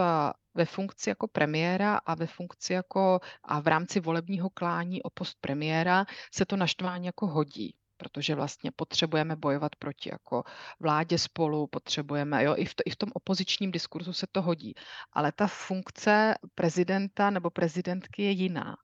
[0.53, 5.37] ve funkci jako premiéra a ve funkci jako a v rámci volebního klání o post
[5.41, 10.43] premiéra se to naštvání jako hodí protože vlastně potřebujeme bojovat proti jako
[10.79, 14.73] vládě spolu, potřebujeme, jo, i v, to, i v tom opozičním diskurzu se to hodí.
[15.13, 18.75] Ale ta funkce prezidenta nebo prezidentky je jiná.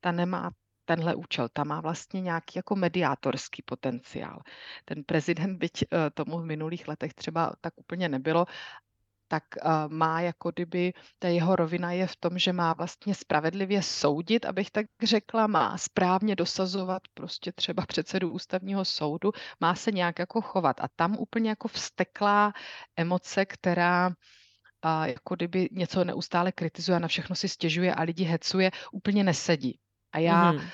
[0.00, 0.50] Ta nemá
[0.96, 1.48] tenhle účel.
[1.52, 4.42] Ta má vlastně nějaký jako mediátorský potenciál.
[4.84, 8.46] Ten prezident, byť eh, tomu v minulých letech třeba tak úplně nebylo,
[9.28, 13.82] tak eh, má jako kdyby, ta jeho rovina je v tom, že má vlastně spravedlivě
[13.82, 20.18] soudit, abych tak řekla, má správně dosazovat prostě třeba předsedu ústavního soudu, má se nějak
[20.18, 20.80] jako chovat.
[20.80, 22.52] A tam úplně jako vsteklá
[22.96, 24.12] emoce, která
[24.82, 29.78] a jako kdyby něco neustále kritizuje na všechno si stěžuje a lidi hecuje, úplně nesedí.
[30.12, 30.68] A já mm-hmm.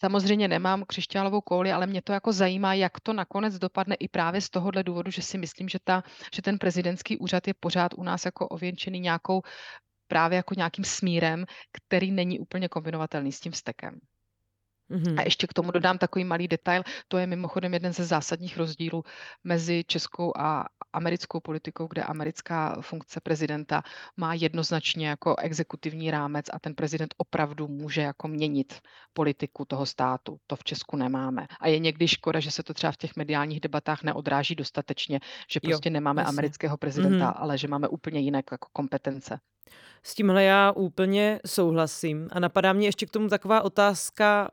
[0.00, 4.40] samozřejmě nemám křišťálovou kouli, ale mě to jako zajímá, jak to nakonec dopadne i právě
[4.40, 6.02] z tohohle důvodu, že si myslím, že, ta,
[6.34, 9.42] že ten prezidentský úřad je pořád u nás jako ověnčený nějakou
[10.08, 14.00] právě jako nějakým smírem, který není úplně kombinovatelný s tím vztekem.
[14.90, 15.18] Mm-hmm.
[15.18, 16.82] A ještě k tomu dodám takový malý detail.
[17.08, 19.04] To je mimochodem jeden ze zásadních rozdílů
[19.44, 23.82] mezi českou a americkou politikou, kde americká funkce prezidenta
[24.16, 28.80] má jednoznačně jako exekutivní rámec a ten prezident opravdu může jako měnit
[29.12, 30.38] politiku toho státu.
[30.46, 31.46] To v Česku nemáme.
[31.60, 35.20] A je někdy škoda, že se to třeba v těch mediálních debatách neodráží dostatečně,
[35.50, 36.28] že prostě jo, nemáme jasně.
[36.28, 37.42] amerického prezidenta, mm-hmm.
[37.42, 39.40] ale že máme úplně jiné jako kompetence.
[40.02, 42.28] S tímhle já úplně souhlasím.
[42.32, 44.48] A napadá mě ještě k tomu taková otázka,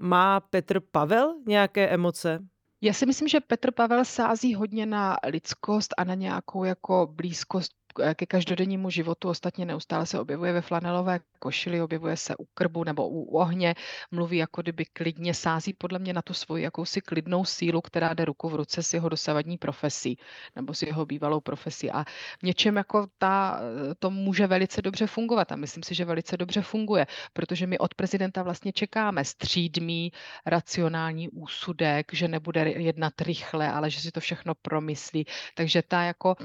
[0.00, 2.38] má Petr Pavel nějaké emoce?
[2.80, 7.72] Já si myslím, že Petr Pavel sází hodně na lidskost a na nějakou jako blízkost
[8.14, 9.28] ke každodennímu životu.
[9.28, 13.74] Ostatně neustále se objevuje ve flanelové košili, objevuje se u krbu nebo u ohně,
[14.10, 18.24] mluví jako kdyby klidně, sází podle mě na tu svoji jakousi klidnou sílu, která jde
[18.24, 20.18] ruku v ruce s jeho dosavadní profesí
[20.56, 21.90] nebo s jeho bývalou profesí.
[21.90, 22.04] A
[22.38, 23.60] v něčem jako ta,
[23.98, 27.94] to může velice dobře fungovat a myslím si, že velice dobře funguje, protože my od
[27.94, 30.12] prezidenta vlastně čekáme střídmý,
[30.46, 35.26] racionální úsudek, že nebude jednat rychle, ale že si to všechno promyslí.
[35.54, 36.36] Takže ta jako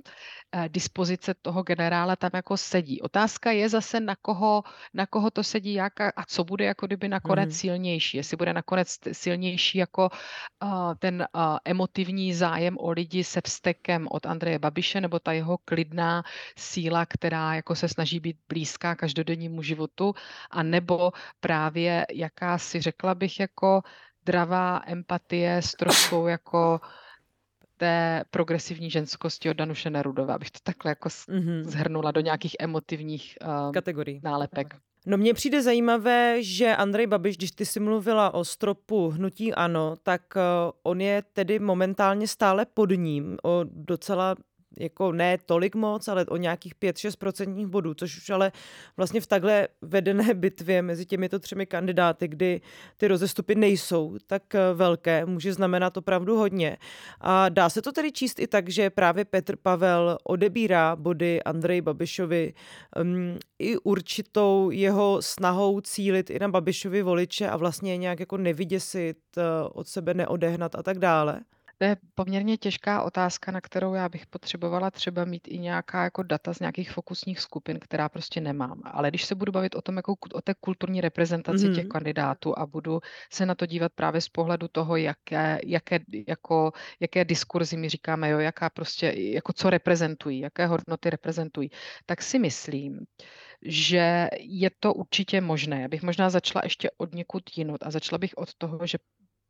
[0.51, 0.69] eh,
[1.41, 3.02] toho generála tam jako sedí.
[3.02, 6.86] Otázka je zase, na koho, na koho to sedí, jak a, a co bude jako
[6.86, 7.56] kdyby nakonec mm.
[7.56, 8.17] silnější.
[8.17, 10.10] Jestli bude nakonec silnější jako
[10.63, 15.58] uh, ten uh, emotivní zájem o lidi se vztekem od Andreje Babiše, nebo ta jeho
[15.65, 16.24] klidná
[16.58, 20.13] síla, která jako se snaží být blízká každodennímu životu,
[20.52, 23.82] a nebo právě jaká si řekla bych jako
[24.26, 26.82] dravá empatie s troškou jako
[27.77, 31.63] té progresivní ženskosti od Danuše Nerudové, abych to takhle jako mm-hmm.
[31.63, 34.19] zhrnula do nějakých emotivních uh, kategorií.
[34.23, 34.75] nálepek.
[35.05, 39.95] No mně přijde zajímavé, že Andrej Babiš, když ty si mluvila o stropu hnutí ANO,
[40.03, 40.41] tak uh,
[40.83, 44.35] on je tedy momentálně stále pod ním o docela
[44.79, 48.51] jako ne tolik moc, ale o nějakých 5-6 procentních bodů, což už ale
[48.97, 52.61] vlastně v takhle vedené bitvě mezi těmito třemi kandidáty, kdy
[52.97, 56.77] ty rozestupy nejsou tak eh, velké, může znamenat opravdu hodně.
[57.21, 61.81] A dá se to tedy číst i tak, že právě Petr Pavel odebírá body Andrej
[61.81, 62.53] Babišovi
[63.01, 69.17] um, i určitou jeho snahou cílit i na Babišovi voliče a vlastně nějak jako nevyděsit,
[69.38, 71.41] uh, od sebe neodehnat a tak dále?
[71.77, 76.23] To je poměrně těžká otázka, na kterou já bych potřebovala třeba mít i nějaká jako
[76.23, 78.81] data z nějakých fokusních skupin, která prostě nemám.
[78.83, 81.75] Ale když se budu bavit o tom, jako o té kulturní reprezentaci mm-hmm.
[81.75, 82.99] těch kandidátů a budu
[83.31, 88.29] se na to dívat právě z pohledu toho, jaké, jaké, jako, jaké diskurzy mi říkáme,
[88.29, 91.69] jo, jaká prostě, jako co reprezentují, jaké hodnoty reprezentují,
[92.05, 93.05] tak si myslím,
[93.61, 95.81] že je to určitě možné.
[95.81, 98.97] Já bych možná začala ještě od někud jinot a začala bych od toho, že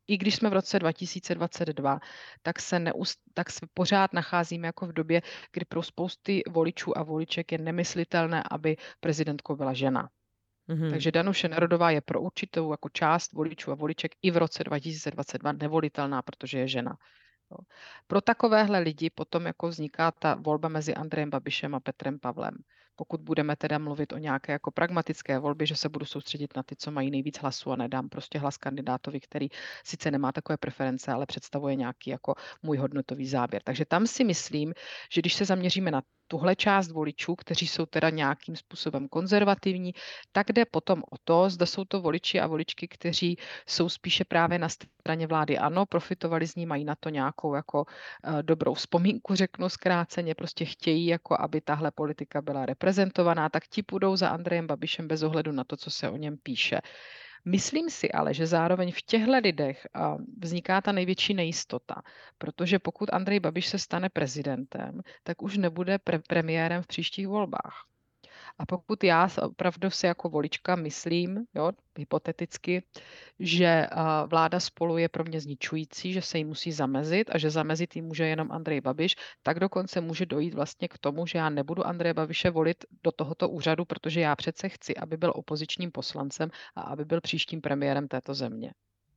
[0.08, 2.00] i když jsme v roce 2022,
[2.42, 7.02] tak se, neust, tak se pořád nacházíme jako v době, kdy pro spousty voličů a
[7.02, 10.08] voliček je nemyslitelné, aby prezidentkou byla žena.
[10.68, 10.90] Mm-hmm.
[10.90, 15.52] Takže Danuše Nerodová je pro určitou jako část voličů a voliček i v roce 2022
[15.52, 16.96] nevolitelná, protože je žena.
[17.50, 17.58] Jo.
[18.06, 22.54] Pro takovéhle lidi potom jako vzniká ta volba mezi Andrejem Babišem a Petrem Pavlem
[22.96, 26.76] pokud budeme teda mluvit o nějaké jako pragmatické volbě, že se budu soustředit na ty,
[26.76, 29.48] co mají nejvíc hlasů a nedám prostě hlas kandidátovi, který
[29.84, 33.62] sice nemá takové preference, ale představuje nějaký jako můj hodnotový záběr.
[33.62, 34.74] Takže tam si myslím,
[35.12, 39.94] že když se zaměříme na tuhle část voličů, kteří jsou teda nějakým způsobem konzervativní,
[40.32, 44.58] tak jde potom o to, zda jsou to voliči a voličky, kteří jsou spíše právě
[44.58, 49.34] na straně vlády ano, profitovali z ní, mají na to nějakou jako uh, dobrou vzpomínku,
[49.34, 54.66] řeknu zkráceně, prostě chtějí, jako aby tahle politika byla reprezentovaná, tak ti půjdou za Andrejem
[54.66, 56.80] Babišem bez ohledu na to, co se o něm píše.
[57.44, 59.86] Myslím si ale, že zároveň v těchto lidech
[60.42, 62.02] vzniká ta největší nejistota,
[62.38, 67.95] protože pokud Andrej Babiš se stane prezidentem, tak už nebude pre- premiérem v příštích volbách.
[68.58, 72.82] A pokud já opravdu si jako volička myslím, jo, hypoteticky,
[73.38, 73.86] že
[74.26, 78.02] vláda spolu je pro mě zničující, že se jí musí zamezit a že zamezit jí
[78.02, 82.14] může jenom Andrej Babiš, tak dokonce může dojít vlastně k tomu, že já nebudu Andreje
[82.14, 87.04] Babiše volit do tohoto úřadu, protože já přece chci, aby byl opozičním poslancem a aby
[87.04, 88.72] byl příštím premiérem této země.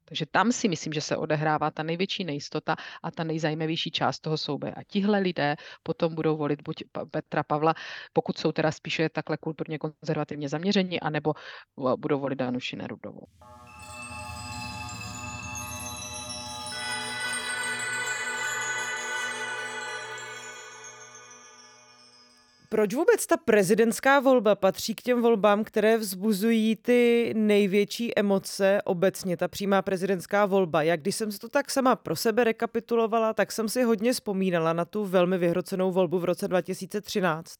[0.09, 4.37] Takže tam si myslím, že se odehrává ta největší nejistota a ta nejzajímavější část toho
[4.37, 4.73] souboje.
[4.73, 7.73] A tihle lidé potom budou volit buď Petra Pavla,
[8.13, 11.33] pokud jsou teda spíše takhle kulturně konzervativně zaměření, anebo
[11.97, 13.25] budou volit Danuši Nerudovou.
[22.71, 29.37] Proč vůbec ta prezidentská volba patří k těm volbám, které vzbuzují ty největší emoce obecně,
[29.37, 30.81] ta přímá prezidentská volba?
[30.81, 34.73] Jak když jsem si to tak sama pro sebe rekapitulovala, tak jsem si hodně vzpomínala
[34.73, 37.59] na tu velmi vyhrocenou volbu v roce 2013.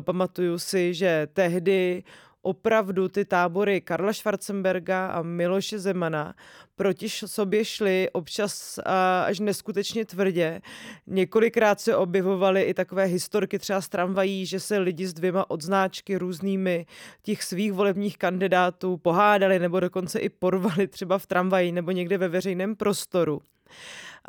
[0.00, 2.02] Pamatuju si, že tehdy
[2.42, 6.34] opravdu ty tábory Karla Schwarzenberga a Miloše Zemana
[6.76, 8.78] proti sobě šly občas
[9.26, 10.60] až neskutečně tvrdě.
[11.06, 16.16] Několikrát se objevovaly i takové historky třeba z tramvají, že se lidi s dvěma odznáčky
[16.16, 16.86] různými
[17.22, 22.28] těch svých volebních kandidátů pohádali nebo dokonce i porvali třeba v tramvaji nebo někde ve
[22.28, 23.42] veřejném prostoru.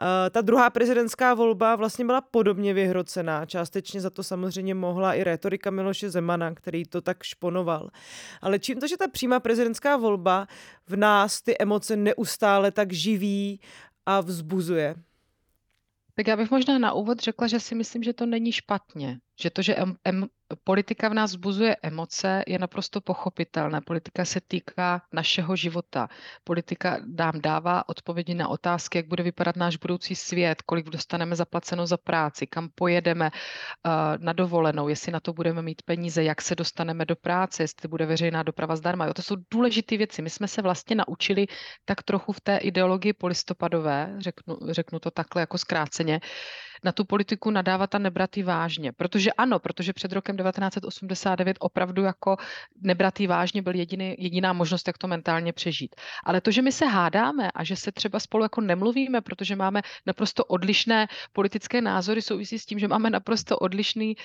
[0.02, 3.46] Eh, ta druhá prezidentská volba vlastně byla podobně vyhrocená.
[3.46, 7.90] Částečně za to samozřejmě mohla i retorika Miloše Zemana, který to tak šponoval.
[8.42, 10.48] Ale čím to, že ta přímá prezidentská volba
[10.88, 13.60] v nás ty emoce neustále tak živí
[14.06, 14.96] a vzbuzuje?
[16.16, 19.20] Tak já bych možná na úvod řekla, že si myslím, že to není špatně.
[19.40, 20.28] Že to, že em, em,
[20.64, 23.82] politika v nás vzbuzuje emoce, je naprosto pochopitelné.
[23.82, 26.08] Politika se týká našeho života.
[26.44, 31.88] Politika nám dává odpovědi na otázky, jak bude vypadat náš budoucí svět, kolik dostaneme zaplaceno
[31.88, 36.56] za práci, kam pojedeme uh, na dovolenou, jestli na to budeme mít peníze, jak se
[36.56, 39.06] dostaneme do práce, jestli bude veřejná doprava zdarma.
[39.06, 40.22] Jo, to jsou důležité věci.
[40.22, 41.46] My jsme se vlastně naučili
[41.86, 46.20] tak trochu v té ideologii polistopadové, řeknu, řeknu to takhle jako zkráceně,
[46.84, 48.92] na tu politiku nadávat a nebrat vážně.
[48.92, 52.38] Protože ano, protože před rokem 1989 opravdu jako
[52.82, 55.96] nebrat vážně byl jediný, jediná možnost, jak to mentálně přežít.
[56.24, 59.82] Ale to, že my se hádáme a že se třeba spolu jako nemluvíme, protože máme
[60.06, 64.16] naprosto odlišné politické názory, souvisí s tím, že máme naprosto odlišný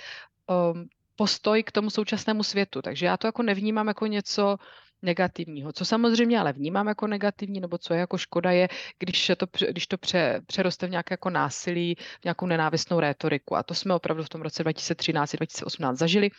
[0.46, 2.82] um, postoj k tomu současnému světu.
[2.82, 4.56] Takže já to jako nevnímám jako něco,
[5.02, 5.72] negativního.
[5.72, 9.86] Co samozřejmě ale vnímám jako negativní, nebo co je jako škoda, je, když to, když
[9.86, 13.56] to pře, přeroste v nějaké jako násilí, v nějakou nenávistnou rétoriku.
[13.56, 16.30] A to jsme opravdu v tom roce 2013-2018 zažili.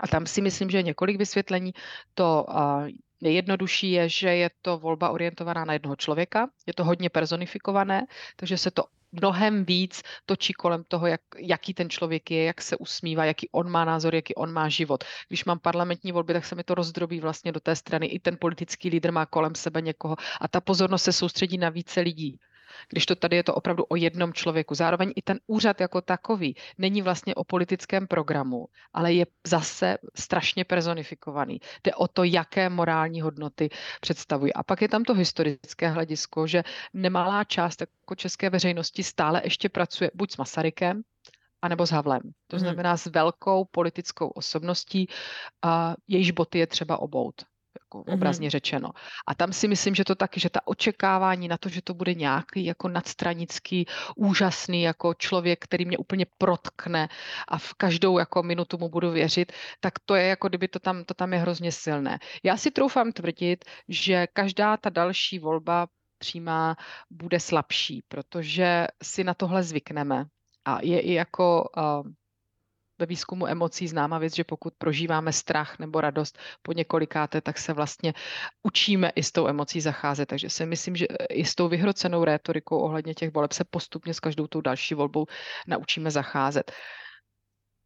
[0.00, 1.74] A tam si myslím, že několik vysvětlení.
[2.14, 2.88] To uh,
[3.20, 8.58] nejjednodušší je, že je to volba orientovaná na jednoho člověka, je to hodně personifikované, takže
[8.58, 13.24] se to mnohem víc točí kolem toho, jak, jaký ten člověk je, jak se usmívá,
[13.24, 15.04] jaký on má názor, jaký on má život.
[15.28, 18.06] Když mám parlamentní volby, tak se mi to rozdrobí vlastně do té strany.
[18.06, 22.00] I ten politický lídr má kolem sebe někoho a ta pozornost se soustředí na více
[22.00, 22.38] lidí
[22.88, 24.74] když to tady je to opravdu o jednom člověku.
[24.74, 30.64] Zároveň i ten úřad jako takový není vlastně o politickém programu, ale je zase strašně
[30.64, 31.60] personifikovaný.
[31.84, 33.68] Jde o to, jaké morální hodnoty
[34.00, 34.52] představují.
[34.54, 36.62] A pak je tam to historické hledisko, že
[36.94, 41.02] nemalá část jako české veřejnosti stále ještě pracuje buď s Masarykem,
[41.62, 42.22] anebo s Havlem.
[42.46, 42.60] To mhm.
[42.60, 45.08] znamená s velkou politickou osobností,
[45.62, 47.44] a jejíž boty je třeba obout
[47.80, 48.14] jako mm-hmm.
[48.14, 48.90] obrazně řečeno.
[49.26, 52.14] A tam si myslím, že to taky, že ta očekávání na to, že to bude
[52.14, 53.86] nějaký jako nadstranický,
[54.16, 57.08] úžasný jako člověk, který mě úplně protkne
[57.48, 61.04] a v každou jako minutu mu budu věřit, tak to je jako kdyby to tam,
[61.04, 62.18] to tam je hrozně silné.
[62.42, 65.86] Já si troufám tvrdit, že každá ta další volba
[66.18, 66.76] přímá
[67.10, 70.24] bude slabší, protože si na tohle zvykneme.
[70.64, 72.12] A je i jako uh,
[72.98, 77.72] ve výzkumu emocí známá věc, že pokud prožíváme strach nebo radost po několikáté, tak se
[77.72, 78.14] vlastně
[78.62, 80.28] učíme i s tou emocí zacházet.
[80.28, 84.20] Takže si myslím, že i s tou vyhrocenou rétorikou ohledně těch voleb se postupně s
[84.20, 85.26] každou tou další volbou
[85.66, 86.72] naučíme zacházet.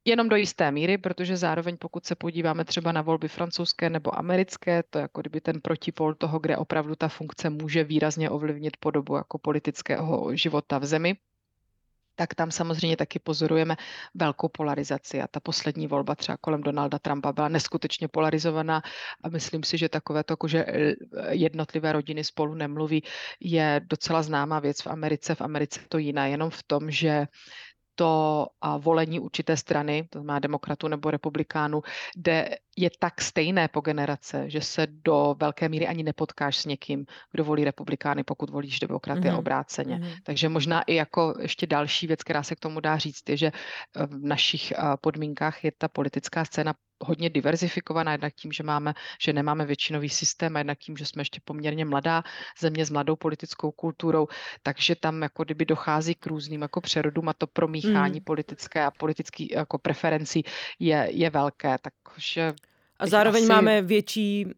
[0.05, 4.83] Jenom do jisté míry, protože zároveň pokud se podíváme třeba na volby francouzské nebo americké,
[4.91, 9.17] to je jako kdyby ten protipol toho, kde opravdu ta funkce může výrazně ovlivnit podobu
[9.17, 11.17] jako politického života v zemi,
[12.21, 13.77] tak tam samozřejmě taky pozorujeme
[14.15, 15.23] velkou polarizaci.
[15.23, 18.83] A ta poslední volba třeba kolem Donalda Trumpa byla neskutečně polarizovaná
[19.25, 20.95] a myslím si, že takové to, jako že eh,
[21.31, 23.03] jednotlivé rodiny spolu nemluví,
[23.41, 25.35] je docela známá věc v Americe.
[25.35, 27.27] V Americe to jiná jenom v tom, že
[28.01, 28.47] to
[28.79, 31.83] volení určité strany, to znamená demokratů nebo republikánů,
[32.17, 37.05] kde je tak stejné po generace, že se do velké míry ani nepotkáš s někým,
[37.33, 39.35] kdo volí republikány, pokud volíš demokraty mm-hmm.
[39.35, 39.97] a obráceně.
[39.97, 40.17] Mm-hmm.
[40.23, 43.53] Takže možná i jako ještě další věc, která se k tomu dá říct, je, že
[44.07, 49.67] v našich podmínkách je ta politická scéna hodně diverzifikovaná, jednak tím, že, máme, že nemáme
[49.67, 52.23] většinový systém, a jednak tím, že jsme ještě poměrně mladá
[52.61, 54.29] země s mladou politickou kulturou,
[54.63, 58.25] takže tam jako kdyby dochází k různým jako přerodům a to promíchání hmm.
[58.25, 60.43] politické a politických jako preferencí
[60.79, 62.53] je, je velké, takže
[62.99, 63.53] a zároveň asi...
[63.53, 64.53] máme větší mm,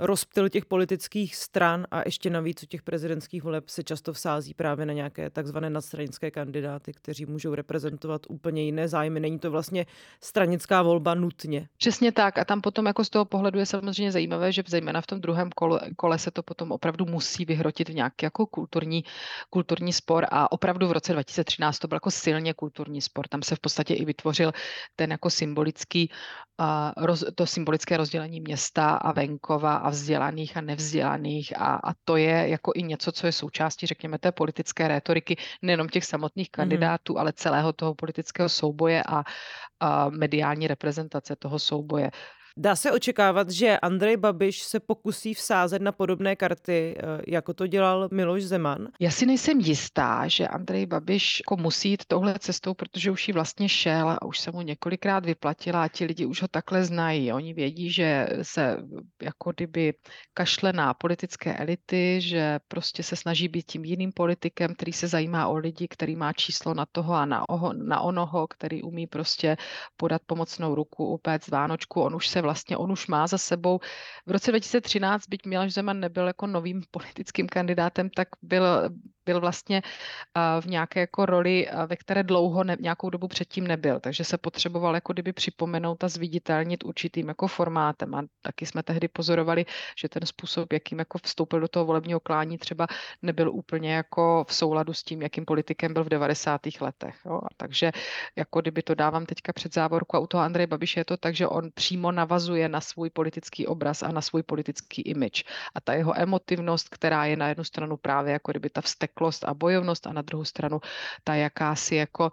[0.00, 4.86] rozptyl těch politických stran a ještě navíc u těch prezidentských voleb se často vsází právě
[4.86, 9.20] na nějaké takzvané nadstranické kandidáty, kteří můžou reprezentovat úplně jiné zájmy.
[9.20, 9.86] Není to vlastně
[10.20, 11.68] stranická volba nutně.
[11.76, 12.38] Přesně tak.
[12.38, 15.50] A tam potom jako z toho pohledu je samozřejmě zajímavé, že zejména v tom druhém
[15.50, 19.04] kole, kole se to potom opravdu musí vyhrotit v nějaký jako kulturní,
[19.50, 20.26] kulturní spor.
[20.30, 23.28] A opravdu v roce 2013 to byl jako silně kulturní spor.
[23.28, 24.52] Tam se v podstatě i vytvořil
[24.96, 26.10] ten jako symbolický,
[26.60, 31.94] uh, roz, to symbolické rozdělení města a venku venkova a vzdělaných a nevzdělaných a, a
[32.04, 36.48] to je jako i něco, co je součástí, řekněme, té politické rétoriky, nejenom těch samotných
[36.48, 36.52] mhm.
[36.52, 37.18] kandidátů, mm.
[37.18, 39.24] ale celého toho politického souboje a,
[39.80, 42.10] a mediální reprezentace toho souboje.
[42.56, 47.66] Dá se očekávat, že Andrej Babiš se pokusí vsázet na podobné karty, eh, jako to
[47.66, 48.88] dělal Miloš Zeman?
[49.00, 53.34] Já si nejsem jistá, že Andrej Babiš jako musí jít touhle cestou, protože už ji
[53.34, 57.32] vlastně šel a už se mu několikrát vyplatila a ti lidi už ho takhle znají.
[57.32, 58.76] Oni vědí, že se
[59.22, 59.94] jako kdyby
[60.34, 65.48] kašle na politické elity, že prostě se snaží být tím jiným politikem, který se zajímá
[65.48, 69.56] o lidi, který má číslo na toho a na, oho, na onoho, který umí prostě
[69.96, 72.00] podat pomocnou ruku, upéct Vánočku.
[72.00, 73.80] On už se vlastně on už má za sebou.
[74.26, 78.64] V roce 2013, byť Miloš Zeman nebyl jako novým politickým kandidátem, tak byl,
[79.26, 79.82] byl vlastně
[80.60, 84.94] v nějaké jako roli, ve které dlouho ne, nějakou dobu předtím nebyl, takže se potřeboval
[84.94, 89.66] jako kdyby připomenout a zviditelnit určitým jako formátem a taky jsme tehdy pozorovali,
[89.98, 92.86] že ten způsob, jakým jako vstoupil do toho volebního klání třeba
[93.22, 96.60] nebyl úplně jako v souladu s tím, jakým politikem byl v 90.
[96.80, 97.16] letech.
[97.26, 97.40] Jo.
[97.44, 97.92] A takže
[98.36, 101.34] jako kdyby to dávám teďka před závorku a u toho Andreje Babiše je to tak,
[101.34, 105.42] že on přímo navazuje na svůj politický obraz a na svůj politický image.
[105.74, 109.44] A ta jeho emotivnost, která je na jednu stranu právě jako kdyby ta vztek vzteklost
[109.44, 110.80] a bojovnost a na druhou stranu
[111.24, 112.32] ta jakási jako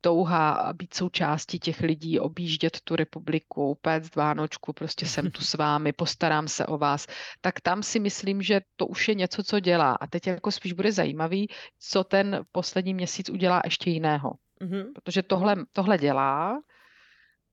[0.00, 5.92] touha být součástí těch lidí, objíždět tu republiku, péct Vánočku, prostě jsem tu s vámi,
[5.92, 7.06] postarám se o vás,
[7.40, 9.92] tak tam si myslím, že to už je něco, co dělá.
[9.92, 14.30] A teď jako spíš bude zajímavý, co ten poslední měsíc udělá ještě jiného.
[14.62, 14.92] Mm-hmm.
[14.94, 16.58] Protože tohle, tohle dělá,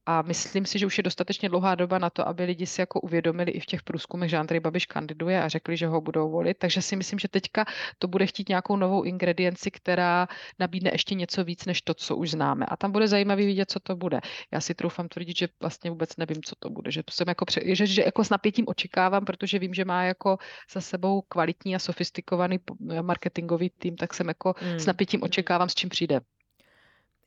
[0.10, 3.02] a myslím si, že už je dostatečně dlouhá doba na to, aby lidi si jako
[3.02, 6.58] uvědomili i v těch průzkumech, že Andrej Babiš kandiduje a řekli, že ho budou volit.
[6.58, 7.66] Takže si myslím, že teďka
[8.00, 10.28] to bude chtít nějakou novou ingredienci, která
[10.60, 12.66] nabídne ještě něco víc než to, co už známe.
[12.66, 14.20] A tam bude zajímavý vidět, co to bude.
[14.52, 16.92] Já si troufám tvrdit, že vlastně vůbec nevím, co to bude.
[16.92, 20.38] Že, jsem jako, že, že jako s napětím očekávám, protože vím, že má jako
[20.74, 22.60] za sebou kvalitní a sofistikovaný
[23.02, 24.80] marketingový tým, tak jsem jako hmm.
[24.80, 26.20] s napětím očekávám, s čím přijde.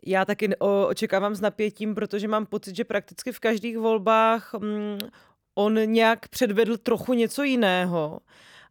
[0.06, 4.98] Já taky očekávám s napětím, protože mám pocit, že prakticky v každých volbách mm,
[5.54, 8.20] on nějak předvedl trochu něco jiného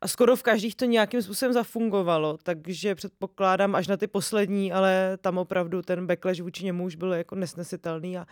[0.01, 5.17] a skoro v každých to nějakým způsobem zafungovalo, takže předpokládám až na ty poslední, ale
[5.21, 8.25] tam opravdu ten backlash vůči němu už byl jako nesnesitelný a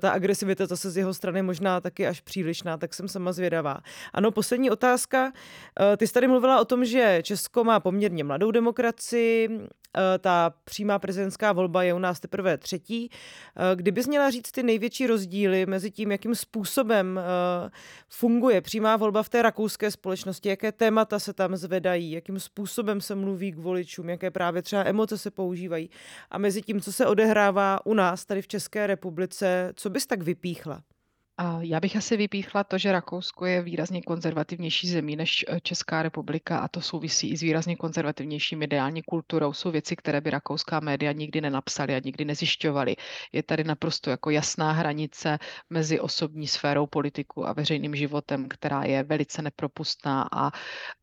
[0.00, 3.78] ta agresivita zase z jeho strany možná taky až přílišná, tak jsem sama zvědavá.
[4.12, 5.32] Ano, poslední otázka.
[5.80, 9.58] E, ty jsi tady mluvila o tom, že Česko má poměrně mladou demokracii, e,
[10.18, 13.10] ta přímá prezidentská volba je u nás teprve třetí.
[13.10, 17.20] E, kdybys měla říct ty největší rozdíly mezi tím, jakým způsobem
[18.08, 23.00] funguje přímá volba v té rakouské společnosti, jaké téma témata se tam zvedají, jakým způsobem
[23.00, 25.90] se mluví k voličům, jaké právě třeba emoce se používají.
[26.30, 30.22] A mezi tím, co se odehrává u nás tady v České republice, co bys tak
[30.22, 30.82] vypíchla?
[31.60, 36.58] Já bych asi vypíchla to, že Rakousko je výrazně konzervativnější zemí než eh, Česká republika
[36.58, 39.52] a to souvisí i s výrazně konzervativnější mediální kulturou.
[39.52, 42.96] Jsou věci, které by rakouská média nikdy nenapsaly a nikdy nezjišťovaly.
[43.32, 45.38] Je tady naprosto jako jasná hranice
[45.70, 50.50] mezi osobní sférou politiku a veřejným životem, která je velice nepropustná a,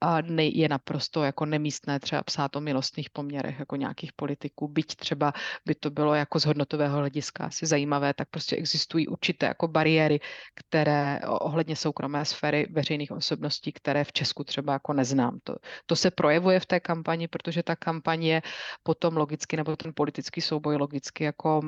[0.02, 4.68] a ne, je naprosto jako nemístné třeba psát o milostných poměrech jako nějakých politiků.
[4.68, 5.34] Byť třeba
[5.66, 10.20] by to bylo jako z hodnotového hlediska asi zajímavé, tak prostě existují určité jako bariéry,
[10.56, 15.40] které ohledně soukromé sféry veřejných osobností, které v Česku třeba jako neznám.
[15.44, 15.56] To,
[15.86, 18.42] to se projevuje v té kampani, protože ta kampaň je
[18.84, 21.62] potom logicky, nebo ten politický souboj logicky jako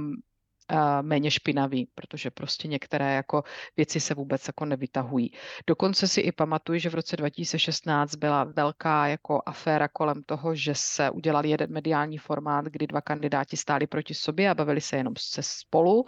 [1.02, 3.44] méně špinavý, protože prostě některé jako
[3.78, 5.32] věci se vůbec jako nevytahují.
[5.68, 10.72] Dokonce si i pamatuju, že v roce 2016 byla velká jako aféra kolem toho, že
[10.76, 15.14] se udělal jeden mediální formát, kdy dva kandidáti stáli proti sobě a bavili se jenom
[15.18, 16.06] se spolu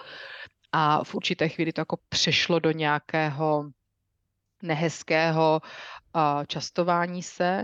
[0.71, 3.69] a v určité chvíli to jako přešlo do nějakého
[4.63, 5.61] nehezkého
[6.47, 7.63] častování se.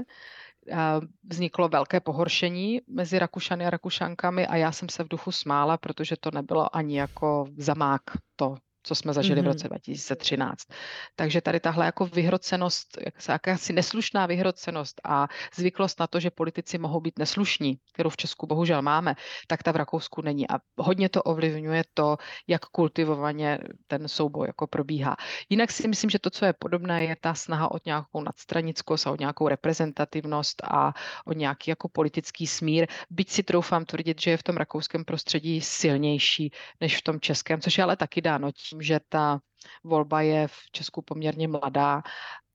[1.24, 6.16] Vzniklo velké pohoršení mezi Rakušany a Rakušankami a já jsem se v duchu smála, protože
[6.20, 8.01] to nebylo ani jako zamák
[8.36, 9.43] to co jsme zažili mm-hmm.
[9.43, 10.67] v roce 2013.
[11.15, 12.97] Takže tady tahle jako vyhrocenost,
[13.29, 18.47] jakási neslušná vyhrocenost a zvyklost na to, že politici mohou být neslušní, kterou v Česku
[18.47, 19.15] bohužel máme,
[19.47, 20.49] tak ta v Rakousku není.
[20.49, 22.17] A hodně to ovlivňuje to,
[22.47, 25.15] jak kultivovaně ten souboj jako probíhá.
[25.49, 29.11] Jinak si myslím, že to, co je podobné, je ta snaha o nějakou nadstranickost a
[29.11, 30.93] o nějakou reprezentativnost a
[31.25, 32.88] o nějaký jako politický smír.
[33.09, 37.61] Byť si troufám tvrdit, že je v tom rakouském prostředí silnější než v tom českém,
[37.61, 39.39] což je ale taky dáno tím, že ta
[39.84, 42.03] volba je v Česku poměrně mladá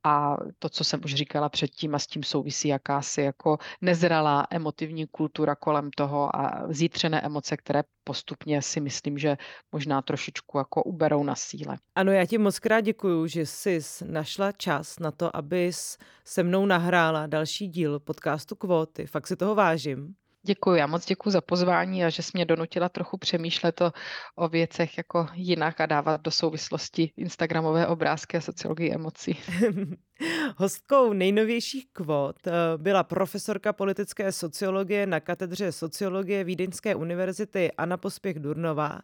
[0.05, 5.07] a to, co jsem už říkala předtím, a s tím souvisí jakási jako nezralá emotivní
[5.07, 9.37] kultura kolem toho a zítřené emoce, které postupně si myslím, že
[9.73, 11.77] možná trošičku jako uberou na síle.
[11.95, 16.67] Ano, já ti moc krát děkuju, že jsi našla čas na to, abys se mnou
[16.67, 19.07] nahrála další díl podcastu Kvóty.
[19.07, 20.15] Fakt si toho vážím.
[20.43, 23.93] Děkuji, já moc děkuji za pozvání a že jsi mě donutila trochu přemýšlet o,
[24.37, 29.39] o věcech jako jinak a dávat do souvislosti Instagramové obrázky a sociologii emocí.
[30.57, 38.39] Hostkou nejnovějších kvot eh, byla profesorka politické sociologie na katedře sociologie Vídeňské univerzity Anna Pospěch
[38.39, 39.01] Durnová.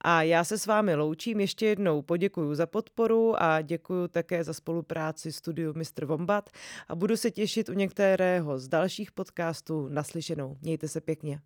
[0.00, 1.40] A já se s vámi loučím.
[1.40, 6.04] Ještě jednou poděkuji za podporu a děkuji také za spolupráci studiu Mr.
[6.04, 6.50] Vombat
[6.88, 10.56] a budu se těšit u některého z dalších podcastů naslyšenou.
[10.62, 11.40] Mějte se pěkně.